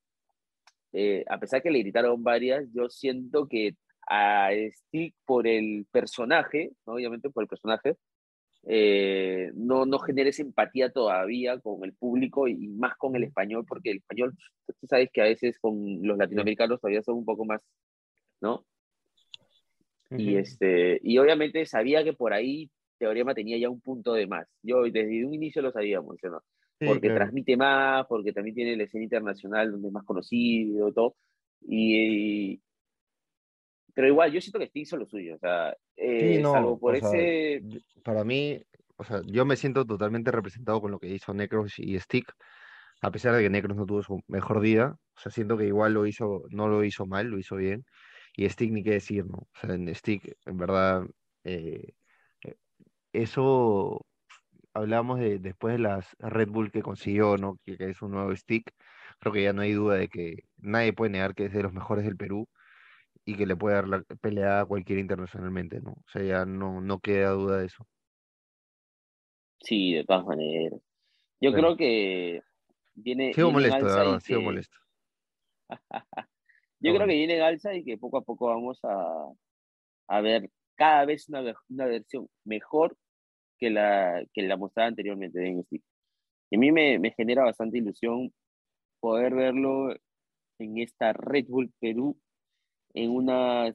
eh, 0.91 1.23
a 1.29 1.39
pesar 1.39 1.61
que 1.61 1.69
le 1.69 1.77
gritaron 1.77 2.23
varias, 2.23 2.65
yo 2.73 2.89
siento 2.89 3.47
que 3.47 3.75
a 4.09 4.49
Stick 4.71 5.13
por 5.23 5.45
el 5.45 5.85
personaje, 5.91 6.71
¿no? 6.87 6.93
obviamente 6.93 7.29
por 7.29 7.43
el 7.43 7.47
personaje, 7.47 7.95
eh, 8.63 9.51
no, 9.53 9.85
no 9.85 9.99
genera 9.99 10.31
esa 10.31 10.41
empatía 10.41 10.91
todavía 10.91 11.59
con 11.59 11.83
el 11.83 11.93
público 11.93 12.47
y 12.47 12.55
más 12.69 12.97
con 12.97 13.15
el 13.15 13.23
español, 13.23 13.65
porque 13.67 13.91
el 13.91 13.97
español, 13.97 14.35
tú 14.65 14.87
sabes 14.87 15.11
que 15.13 15.21
a 15.21 15.25
veces 15.25 15.59
con 15.59 15.99
los 16.01 16.17
latinoamericanos 16.17 16.81
todavía 16.81 17.03
son 17.03 17.17
un 17.17 17.25
poco 17.25 17.45
más, 17.45 17.61
¿no? 18.41 18.65
Y, 20.11 20.35
este, 20.37 20.99
y 21.03 21.17
obviamente 21.17 21.65
sabía 21.65 22.03
que 22.03 22.13
por 22.13 22.33
ahí 22.33 22.69
Teorema 22.97 23.33
tenía 23.33 23.57
ya 23.57 23.69
un 23.69 23.81
punto 23.81 24.13
de 24.13 24.27
más. 24.27 24.47
Yo 24.61 24.83
desde 24.83 25.25
un 25.25 25.33
inicio 25.33 25.61
lo 25.61 25.71
sabíamos, 25.71 26.17
¿no? 26.23 26.41
Porque 26.79 27.09
transmite 27.09 27.57
más, 27.57 28.05
porque 28.07 28.31
también 28.31 28.55
tiene 28.55 28.77
la 28.77 28.83
escena 28.83 29.03
internacional 29.03 29.71
donde 29.71 29.87
es 29.87 29.93
más 29.93 30.05
conocido, 30.05 30.93
todo. 30.93 31.15
Y, 31.61 32.61
pero 33.97 34.09
igual, 34.09 34.31
yo 34.31 34.39
siento 34.39 34.59
que 34.59 34.67
Stig 34.67 34.83
hizo 34.83 34.95
lo 34.95 35.07
suyo, 35.07 35.33
o 35.33 35.39
sea, 35.39 35.75
eh, 35.95 36.39
salvo 36.43 36.79
por 36.79 36.95
ese... 36.95 37.63
para 38.03 38.23
mí, 38.23 38.61
o 38.95 39.03
sea, 39.03 39.23
yo 39.25 39.43
me 39.43 39.55
siento 39.55 39.85
totalmente 39.85 40.29
representado 40.29 40.79
con 40.79 40.91
lo 40.91 40.99
que 40.99 41.07
hizo 41.07 41.33
Necros 41.33 41.79
y 41.79 41.99
Stick, 41.99 42.31
a 43.01 43.09
pesar 43.09 43.33
de 43.33 43.41
que 43.41 43.49
Necros 43.49 43.75
no 43.75 43.87
tuvo 43.87 44.03
su 44.03 44.21
mejor 44.27 44.61
día, 44.61 44.89
o 44.89 45.19
sea, 45.19 45.31
siento 45.31 45.57
que 45.57 45.65
igual 45.65 45.95
lo 45.95 46.05
hizo, 46.05 46.43
no 46.51 46.67
lo 46.67 46.83
hizo 46.83 47.07
mal, 47.07 47.25
lo 47.25 47.39
hizo 47.39 47.55
bien, 47.55 47.85
y 48.37 48.47
Stick 48.49 48.71
ni 48.71 48.83
qué 48.83 48.91
decir, 48.91 49.25
¿no? 49.25 49.37
O 49.39 49.49
sea, 49.59 49.73
en 49.73 49.93
Stick, 49.95 50.37
en 50.45 50.57
verdad, 50.57 51.03
eh, 51.43 51.93
eh, 52.43 52.55
eso 53.11 54.05
hablábamos 54.73 55.19
de 55.19 55.39
después 55.39 55.73
de 55.73 55.79
las 55.79 56.15
Red 56.19 56.49
Bull 56.49 56.71
que 56.71 56.83
consiguió, 56.83 57.37
¿no? 57.37 57.57
Que, 57.65 57.77
que, 57.77 57.89
es 57.89 58.01
un 58.03 58.11
nuevo 58.11 58.35
stick. 58.35 58.71
Creo 59.19 59.33
que 59.33 59.43
ya 59.43 59.53
no 59.53 59.63
hay 59.63 59.73
duda 59.73 59.95
de 59.95 60.07
que 60.07 60.43
nadie 60.57 60.93
puede 60.93 61.11
negar 61.11 61.33
que 61.33 61.45
es 61.45 61.53
de 61.53 61.63
los 61.63 61.73
mejores 61.73 62.05
del 62.05 62.15
Perú 62.15 62.47
y 63.25 63.35
que 63.35 63.47
le 63.47 63.55
puede 63.55 63.75
dar 63.75 63.87
la 63.87 64.03
pelea 64.21 64.61
a 64.61 64.65
cualquier 64.65 64.99
internacionalmente, 64.99 65.81
¿no? 65.81 65.93
O 65.93 66.05
sea, 66.07 66.21
ya 66.21 66.45
no, 66.45 66.79
no 66.79 66.99
queda 66.99 67.31
duda 67.31 67.57
de 67.57 67.65
eso. 67.65 67.87
Sí, 69.61 69.93
de 69.93 70.05
todas 70.05 70.25
maneras. 70.25 70.79
Yo 71.41 71.51
creo 71.53 71.75
que 71.75 72.41
viene. 72.93 73.33
Sigo 73.33 73.51
molesto, 73.51 73.87
de 73.87 73.95
verdad, 73.95 74.19
sigo 74.19 74.41
molesto. 74.43 74.77
Yo 76.79 76.93
creo 76.93 77.07
que 77.07 77.15
viene 77.15 77.37
en 77.37 77.43
alza 77.43 77.73
y 77.73 77.83
que 77.83 77.97
poco 77.97 78.17
a 78.17 78.21
poco 78.21 78.47
vamos 78.47 78.79
a, 78.83 79.31
a 80.07 80.21
ver 80.21 80.49
cada 80.75 81.05
vez 81.05 81.27
una, 81.27 81.41
una 81.69 81.85
versión 81.85 82.27
mejor 82.45 82.95
que 83.57 83.69
la, 83.69 84.23
que 84.33 84.43
la 84.43 84.57
mostrada 84.57 84.89
anteriormente 84.89 85.39
de 85.39 85.65
Y 86.51 86.55
a 86.55 86.59
mí 86.59 86.71
me, 86.71 86.99
me 86.99 87.11
genera 87.11 87.43
bastante 87.43 87.79
ilusión 87.79 88.31
poder 88.99 89.33
verlo 89.33 89.93
en 90.59 90.77
esta 90.77 91.13
Red 91.13 91.45
Bull 91.47 91.71
Perú 91.79 92.17
en 92.93 93.11
una 93.11 93.73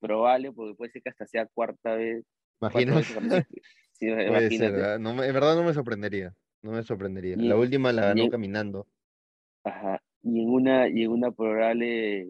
probable, 0.00 0.52
porque 0.52 0.74
puede 0.74 0.92
ser 0.92 1.02
que 1.02 1.10
hasta 1.10 1.26
sea 1.26 1.46
cuarta 1.46 1.94
vez. 1.94 2.24
Imagínate. 2.60 3.46
sí, 3.92 4.06
no, 4.08 5.10
en 5.22 5.34
verdad 5.34 5.56
no 5.56 5.64
me 5.64 5.74
sorprendería. 5.74 6.34
No 6.62 6.72
me 6.72 6.82
sorprendería. 6.82 7.36
la 7.36 7.56
última 7.56 7.92
la 7.92 8.06
ganó 8.06 8.28
caminando. 8.28 8.86
Ajá. 9.64 10.01
Y 10.22 10.40
en 10.40 10.50
una, 10.50 10.88
y 10.88 11.04
en 11.04 11.10
una 11.10 11.32
probable 11.32 12.28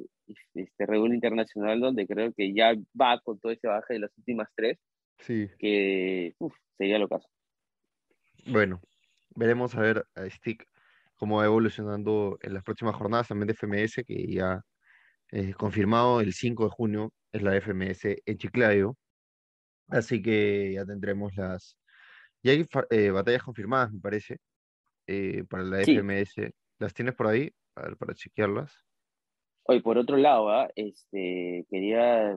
este, 0.54 0.86
reunión 0.86 1.14
internacional 1.14 1.80
donde 1.80 2.06
creo 2.06 2.32
que 2.32 2.54
ya 2.54 2.74
va 2.98 3.20
con 3.20 3.38
todo 3.38 3.52
ese 3.52 3.68
baje 3.68 3.94
de 3.94 4.00
las 4.00 4.16
últimas 4.16 4.48
tres. 4.54 4.78
Sí. 5.18 5.48
Que 5.58 6.34
uf, 6.38 6.54
sería 6.78 6.98
lo 6.98 7.08
caso. 7.08 7.28
Bueno, 8.46 8.80
veremos 9.36 9.74
a 9.74 9.80
ver 9.80 10.04
a 10.14 10.28
Stick 10.28 10.66
cómo 11.16 11.36
va 11.36 11.44
evolucionando 11.44 12.38
en 12.42 12.54
las 12.54 12.64
próximas 12.64 12.96
jornadas 12.96 13.28
también 13.28 13.46
de 13.46 13.54
FMS, 13.54 14.04
que 14.04 14.26
ya 14.26 14.60
eh, 15.30 15.54
confirmado 15.54 16.20
el 16.20 16.32
5 16.32 16.64
de 16.64 16.70
junio 16.70 17.12
es 17.30 17.42
la 17.42 17.54
FMS 17.60 18.22
en 18.26 18.38
Chiclayo. 18.38 18.96
Así 19.88 20.20
que 20.22 20.72
ya 20.74 20.84
tendremos 20.84 21.36
las. 21.36 21.76
Ya 22.42 22.52
hay 22.52 22.66
eh, 22.90 23.10
batallas 23.10 23.42
confirmadas, 23.42 23.92
me 23.92 24.00
parece, 24.00 24.38
eh, 25.06 25.44
para 25.48 25.62
la 25.62 25.82
FMS. 25.82 26.52
¿Las 26.78 26.92
tienes 26.92 27.14
por 27.14 27.28
ahí? 27.28 27.52
A 27.76 27.82
ver, 27.82 27.96
para 27.96 28.14
chequearlas. 28.14 28.72
Hoy, 29.64 29.80
por 29.80 29.96
otro 29.96 30.16
lado, 30.16 30.50
¿ah? 30.50 30.68
este, 30.74 31.64
quería, 31.70 32.36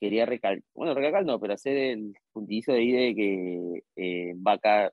quería 0.00 0.26
recalcar, 0.26 0.64
bueno, 0.74 0.94
recalcar 0.94 1.24
no, 1.24 1.38
pero 1.38 1.54
hacer 1.54 1.76
el 1.76 2.14
puntillo 2.32 2.72
de 2.72 2.78
ahí 2.80 2.92
de 2.92 3.14
que 3.14 3.84
eh, 3.96 4.32
Vaca 4.36 4.92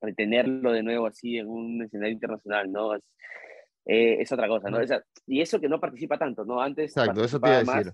retenerlo 0.00 0.72
de 0.72 0.82
nuevo 0.82 1.06
así 1.06 1.38
en 1.38 1.48
un 1.48 1.82
escenario 1.82 2.14
internacional, 2.14 2.70
¿no? 2.70 2.94
Eh, 3.86 4.20
es 4.20 4.32
otra 4.32 4.48
cosa, 4.48 4.70
¿no? 4.70 4.78
y 5.26 5.40
eso 5.40 5.60
que 5.60 5.68
no 5.68 5.80
participa 5.80 6.18
tanto, 6.18 6.44
¿no? 6.44 6.60
Antes. 6.60 6.96
Exacto, 6.96 7.24
eso 7.24 7.40
te 7.40 7.48
iba 7.48 7.56
a 7.56 7.60
decir. 7.60 7.92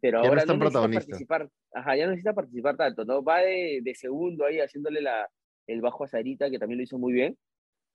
pero 0.00 0.18
ahora 0.20 0.44
no, 0.44 0.56
necesita 0.56 0.88
participar, 0.88 1.48
ajá, 1.72 1.96
ya 1.96 2.04
no 2.04 2.10
necesita 2.10 2.34
participar 2.34 2.76
tanto, 2.76 3.04
¿no? 3.04 3.22
Va 3.22 3.40
de, 3.40 3.80
de, 3.82 3.94
segundo 3.94 4.44
ahí 4.44 4.60
haciéndole 4.60 5.00
la, 5.00 5.28
el 5.66 5.80
bajo 5.80 6.04
a 6.04 6.08
Sarita, 6.08 6.50
que 6.50 6.58
también 6.58 6.78
lo 6.78 6.84
hizo 6.84 6.98
muy 6.98 7.12
bien, 7.12 7.36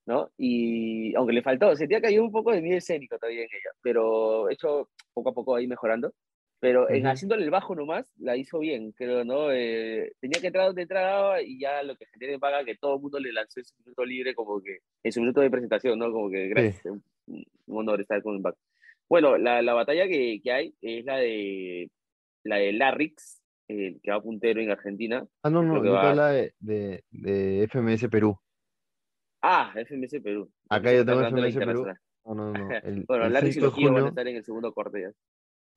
¿no? 0.10 0.32
Y 0.40 1.16
aunque 1.16 1.34
le 1.34 1.44
faltó, 1.44 1.76
sentía 1.76 2.02
que 2.02 2.08
había 2.08 2.24
un 2.24 2.32
poco 2.32 2.52
de 2.52 2.64
miedo 2.64 2.80
escénico 2.80 3.20
todavía 3.20 3.44
en 3.44 3.50
ella, 3.54 3.70
pero 3.84 4.50
hecho 4.50 4.90
poco 5.14 5.30
a 5.30 5.34
poco 5.34 5.56
ahí 5.56 5.68
mejorando. 5.68 6.12
Pero 6.60 6.90
en 6.90 7.08
haciéndole 7.08 7.46
el 7.46 7.52
bajo 7.52 7.74
nomás, 7.74 8.12
la 8.18 8.36
hizo 8.36 8.60
bien, 8.60 8.92
creo, 8.92 9.24
¿no? 9.24 9.50
Eh, 9.52 10.12
tenía 10.20 10.42
que 10.42 10.48
entrar 10.48 10.66
donde 10.66 10.82
entraba 10.82 11.42
y 11.42 11.58
ya 11.60 11.84
lo 11.84 11.96
que 11.96 12.08
genera 12.08 12.38
paga 12.40 12.66
que 12.66 12.76
todo 12.76 12.96
el 12.96 13.02
mundo 13.02 13.20
le 13.20 13.32
lanzó 13.32 13.62
ese 13.62 13.74
minuto 13.78 14.04
libre 14.04 14.36
como 14.36 14.60
que 14.60 14.80
en 15.04 15.12
su 15.12 15.22
minuto 15.22 15.40
de 15.40 15.52
presentación, 15.52 16.00
¿no? 16.00 16.12
Como 16.12 16.30
que 16.30 16.48
gracias, 16.50 16.84
un, 17.28 17.46
honor 17.68 18.02
estar 18.02 18.22
con 18.24 18.36
Impact. 18.36 18.58
Bueno, 19.08 19.38
la, 19.38 19.62
la 19.62 19.74
batalla 19.74 20.08
que, 20.08 20.42
que, 20.44 20.52
hay 20.52 20.74
es 20.82 21.06
la 21.06 21.18
de 21.18 21.90
la 22.44 22.56
de 22.58 22.74
Larrix, 22.74 23.42
eh, 23.70 23.98
que 24.02 24.12
va 24.12 24.22
puntero 24.22 24.60
en 24.60 24.72
Argentina. 24.72 25.26
Ah, 25.44 25.52
no, 25.52 25.62
no, 25.62 25.86
yo 25.86 25.94
va... 25.94 26.14
la 26.14 26.32
de, 26.32 26.54
de, 26.60 27.04
de, 27.12 27.68
FMS 27.72 28.10
Perú. 28.10 28.38
Ah, 29.42 29.74
FMS 29.76 30.22
Perú. 30.22 30.52
Acá 30.70 30.94
yo 30.94 31.06
tengo 31.06 31.22
FMS 31.22 31.56
Perú. 31.56 31.86
No, 32.26 32.36
no, 32.36 32.52
no. 32.52 32.70
El, 32.84 33.06
bueno, 33.08 33.26
el 33.26 33.34
Larrix 33.34 33.58
y 33.58 33.60
los 33.60 33.76
van 33.76 34.06
a 34.06 34.08
estar 34.10 34.28
en 34.28 34.36
el 34.36 34.44
segundo 34.44 34.74
corte 34.74 35.02
ya. 35.02 35.12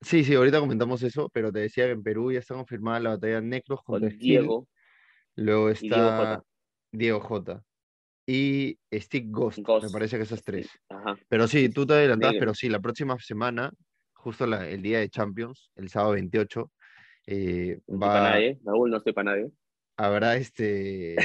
Sí, 0.01 0.23
sí, 0.23 0.35
ahorita 0.35 0.59
comentamos 0.59 1.01
eso, 1.03 1.29
pero 1.29 1.51
te 1.51 1.59
decía 1.59 1.85
que 1.85 1.91
en 1.91 2.03
Perú 2.03 2.31
ya 2.31 2.39
está 2.39 2.55
confirmada 2.55 2.99
la 2.99 3.09
batalla 3.11 3.35
de 3.35 3.47
Necros 3.47 3.81
contra 3.83 4.09
Con 4.09 4.19
Diego. 4.19 4.67
Luego 5.35 5.69
está 5.69 6.43
Diego 6.91 7.21
J. 7.21 7.63
Y 8.25 8.77
Stick 8.93 9.29
Ghost, 9.29 9.59
me 9.59 9.89
parece 9.91 10.17
que 10.17 10.23
esas 10.23 10.43
tres. 10.43 10.69
Pero 11.27 11.47
sí, 11.47 11.69
tú 11.69 11.85
te 11.85 11.93
adelantas, 11.93 12.33
pero 12.37 12.53
sí, 12.53 12.69
la 12.69 12.79
próxima 12.79 13.17
semana, 13.19 13.71
justo 14.13 14.45
el 14.45 14.81
día 14.81 14.99
de 14.99 15.09
Champions, 15.09 15.71
el 15.75 15.89
sábado 15.89 16.13
28, 16.13 16.71
eh, 17.27 17.79
no 17.87 17.99
va... 17.99 18.07
Para 18.07 18.29
nadie, 18.31 18.59
Raúl, 18.63 18.91
no 18.91 18.97
estoy 18.97 19.13
para 19.13 19.31
nadie. 19.31 19.51
Habrá 19.97 20.37
este, 20.37 21.15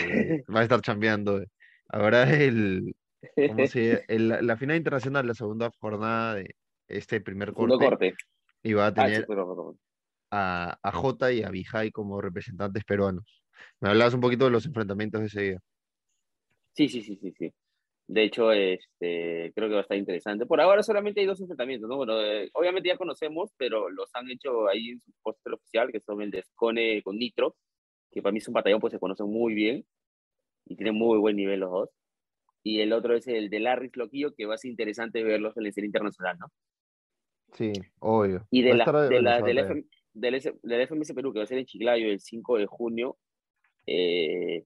va 0.54 0.60
a 0.60 0.62
estar 0.62 0.80
chambeando. 0.80 1.42
Habrá 1.88 2.30
el, 2.34 2.94
¿cómo 3.34 3.66
se 3.66 4.04
el, 4.08 4.28
la 4.28 4.56
final 4.56 4.76
internacional, 4.76 5.26
la 5.26 5.34
segunda 5.34 5.70
jornada 5.80 6.34
de 6.34 6.54
este 6.88 7.20
primer 7.20 7.52
corte. 7.52 7.84
corte. 7.84 8.14
Y 8.62 8.72
va 8.72 8.86
a 8.86 8.88
ah, 8.88 8.94
tener 8.94 9.26
a, 10.30 10.78
a 10.82 10.92
Jota 10.92 11.32
y 11.32 11.42
a 11.42 11.50
Vijay 11.50 11.90
como 11.90 12.20
representantes 12.20 12.84
peruanos. 12.84 13.42
Me 13.80 13.88
hablabas 13.88 14.14
un 14.14 14.20
poquito 14.20 14.44
de 14.44 14.50
los 14.50 14.66
enfrentamientos 14.66 15.20
de 15.20 15.26
ese 15.26 15.42
día. 15.42 15.58
Sí, 16.74 16.88
sí, 16.88 17.02
sí, 17.02 17.16
sí, 17.16 17.32
sí. 17.32 17.52
De 18.06 18.24
hecho, 18.24 18.52
este, 18.52 19.52
creo 19.54 19.68
que 19.68 19.74
va 19.74 19.80
a 19.80 19.82
estar 19.82 19.96
interesante. 19.96 20.46
Por 20.46 20.60
ahora 20.60 20.82
solamente 20.82 21.20
hay 21.20 21.26
dos 21.26 21.40
enfrentamientos, 21.40 21.88
¿no? 21.88 21.96
Bueno, 21.96 22.20
eh, 22.20 22.48
obviamente 22.54 22.88
ya 22.88 22.96
conocemos, 22.96 23.50
pero 23.56 23.90
los 23.90 24.10
han 24.14 24.30
hecho 24.30 24.66
ahí 24.68 24.90
en 24.90 25.00
su 25.00 25.12
póster 25.22 25.52
oficial, 25.52 25.92
que 25.92 26.00
son 26.00 26.22
el 26.22 26.30
de 26.30 26.44
con 26.56 26.74
Nitro, 27.18 27.56
que 28.10 28.22
para 28.22 28.32
mí 28.32 28.38
es 28.38 28.48
un 28.48 28.54
batallón, 28.54 28.80
pues 28.80 28.92
se 28.92 28.98
conocen 28.98 29.26
muy 29.26 29.54
bien 29.54 29.84
y 30.68 30.76
tienen 30.76 30.94
muy 30.94 31.18
buen 31.18 31.36
nivel 31.36 31.60
los 31.60 31.70
dos. 31.70 31.90
Y 32.62 32.80
el 32.80 32.92
otro 32.92 33.16
es 33.16 33.26
el 33.28 33.50
de 33.50 33.60
Larry 33.60 33.90
Loquillo, 33.94 34.34
que 34.34 34.46
va 34.46 34.54
a 34.54 34.58
ser 34.58 34.70
interesante 34.70 35.22
verlos 35.22 35.56
en 35.56 35.62
la 35.62 35.68
escena 35.70 35.86
internacional, 35.86 36.38
¿no? 36.38 36.52
Sí, 37.54 37.72
obvio. 38.00 38.46
Y 38.50 38.62
de 38.62 38.74
la, 38.74 38.84
de 39.08 39.22
la, 39.22 39.40
del, 39.40 39.58
FM, 39.58 39.84
del, 40.12 40.58
del, 40.62 40.86
FMS 40.86 41.14
Perú, 41.14 41.32
que 41.32 41.38
va 41.38 41.44
a 41.44 41.46
ser 41.46 41.58
en 41.58 41.64
Chiclayo 41.64 42.10
el 42.10 42.20
5 42.20 42.58
de 42.58 42.66
junio, 42.66 43.16
eh, 43.86 44.64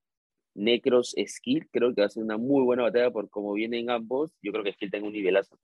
Necros 0.54 1.14
Skill, 1.24 1.68
creo 1.70 1.94
que 1.94 2.00
va 2.00 2.06
a 2.06 2.10
ser 2.10 2.24
una 2.24 2.38
muy 2.38 2.64
buena 2.64 2.82
batalla 2.82 3.10
por 3.10 3.30
cómo 3.30 3.52
vienen 3.52 3.88
ambos. 3.88 4.32
Yo 4.42 4.52
creo 4.52 4.64
que 4.64 4.72
Skill 4.72 4.90
tiene 4.90 5.06
un 5.06 5.12
nivelazo. 5.12 5.58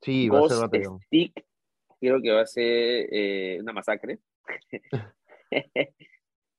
Sí, 0.00 0.28
va 0.28 0.40
a 0.40 0.48
ser 0.48 0.60
batalla. 0.60 0.98
Stick, 1.06 1.44
creo 2.00 2.22
que 2.22 2.30
va 2.30 2.40
a 2.40 2.46
ser 2.46 3.08
eh, 3.12 3.58
una 3.60 3.72
masacre. 3.72 4.18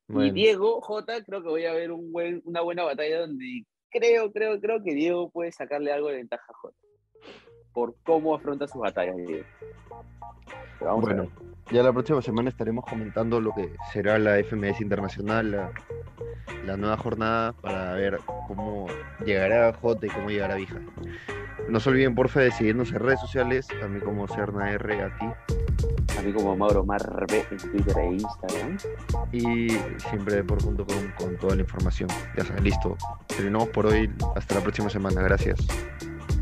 Y 0.08 0.32
Diego 0.32 0.82
J, 0.82 1.24
creo 1.24 1.42
que 1.42 1.50
voy 1.50 1.66
a 1.66 1.74
ver 1.74 1.92
un 1.92 2.12
buen, 2.12 2.42
una 2.46 2.62
buena 2.62 2.84
batalla 2.84 3.22
donde 3.22 3.66
creo, 3.90 4.32
creo, 4.32 4.60
creo 4.60 4.84
que 4.84 4.94
Diego 4.94 5.30
puede 5.32 5.52
sacarle 5.52 5.92
algo 5.92 6.10
de 6.10 6.18
ventaja 6.18 6.46
a 6.48 6.54
J 6.54 6.76
por 7.76 7.94
cómo 8.04 8.34
afronta 8.34 8.68
sus 8.68 8.82
batallas. 8.82 9.16
bueno, 10.80 11.28
ya 11.72 11.84
la 11.84 11.92
próxima 11.92 12.22
semana 12.22 12.50
estaremos 12.50 12.86
comentando 12.86 13.42
lo 13.42 13.54
que 13.54 13.76
será 13.92 14.18
la 14.18 14.42
FMS 14.42 14.80
Internacional, 14.80 15.52
la, 16.66 16.78
nueva 16.78 16.96
jornada, 16.98 17.52
para 17.52 17.94
ver 17.94 18.20
cómo 18.48 18.88
llegará 19.26 19.74
J 19.74 20.06
y 20.08 20.10
cómo 20.10 20.30
llegará 20.30 20.56
Vija. 20.56 20.80
No 21.68 21.80
se 21.80 21.90
olviden, 21.90 22.16
porfa, 22.16 22.40
de 22.40 22.52
seguirnos 22.52 22.92
en 22.92 23.00
redes 23.00 23.20
sociales, 23.20 23.68
a 23.84 23.88
mí 23.88 24.00
como 24.00 24.28
Serna 24.28 24.72
R, 24.72 25.02
a 25.02 25.18
ti. 25.18 25.55
Mí 26.26 26.34
como 26.34 26.56
Mauro 26.56 26.84
Marbe 26.86 27.46
en 27.52 27.58
Twitter 27.58 27.98
e 27.98 28.14
Instagram. 28.14 28.78
Y 29.32 29.70
siempre 30.10 30.44
por 30.44 30.62
junto 30.62 30.86
con, 30.86 31.12
con 31.18 31.38
toda 31.38 31.56
la 31.56 31.62
información. 31.62 32.10
Ya 32.38 32.46
sabes, 32.46 32.64
listo. 32.64 32.98
Terminamos 33.28 33.70
por 33.70 33.86
hoy. 33.86 34.12
Hasta 34.36 34.56
la 34.56 34.62
próxima 34.62 34.90
semana. 34.90 35.22
Gracias. 35.22 35.60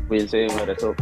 Cuídense, 0.08 0.46
un 0.46 0.60
abrazo. 0.60 0.94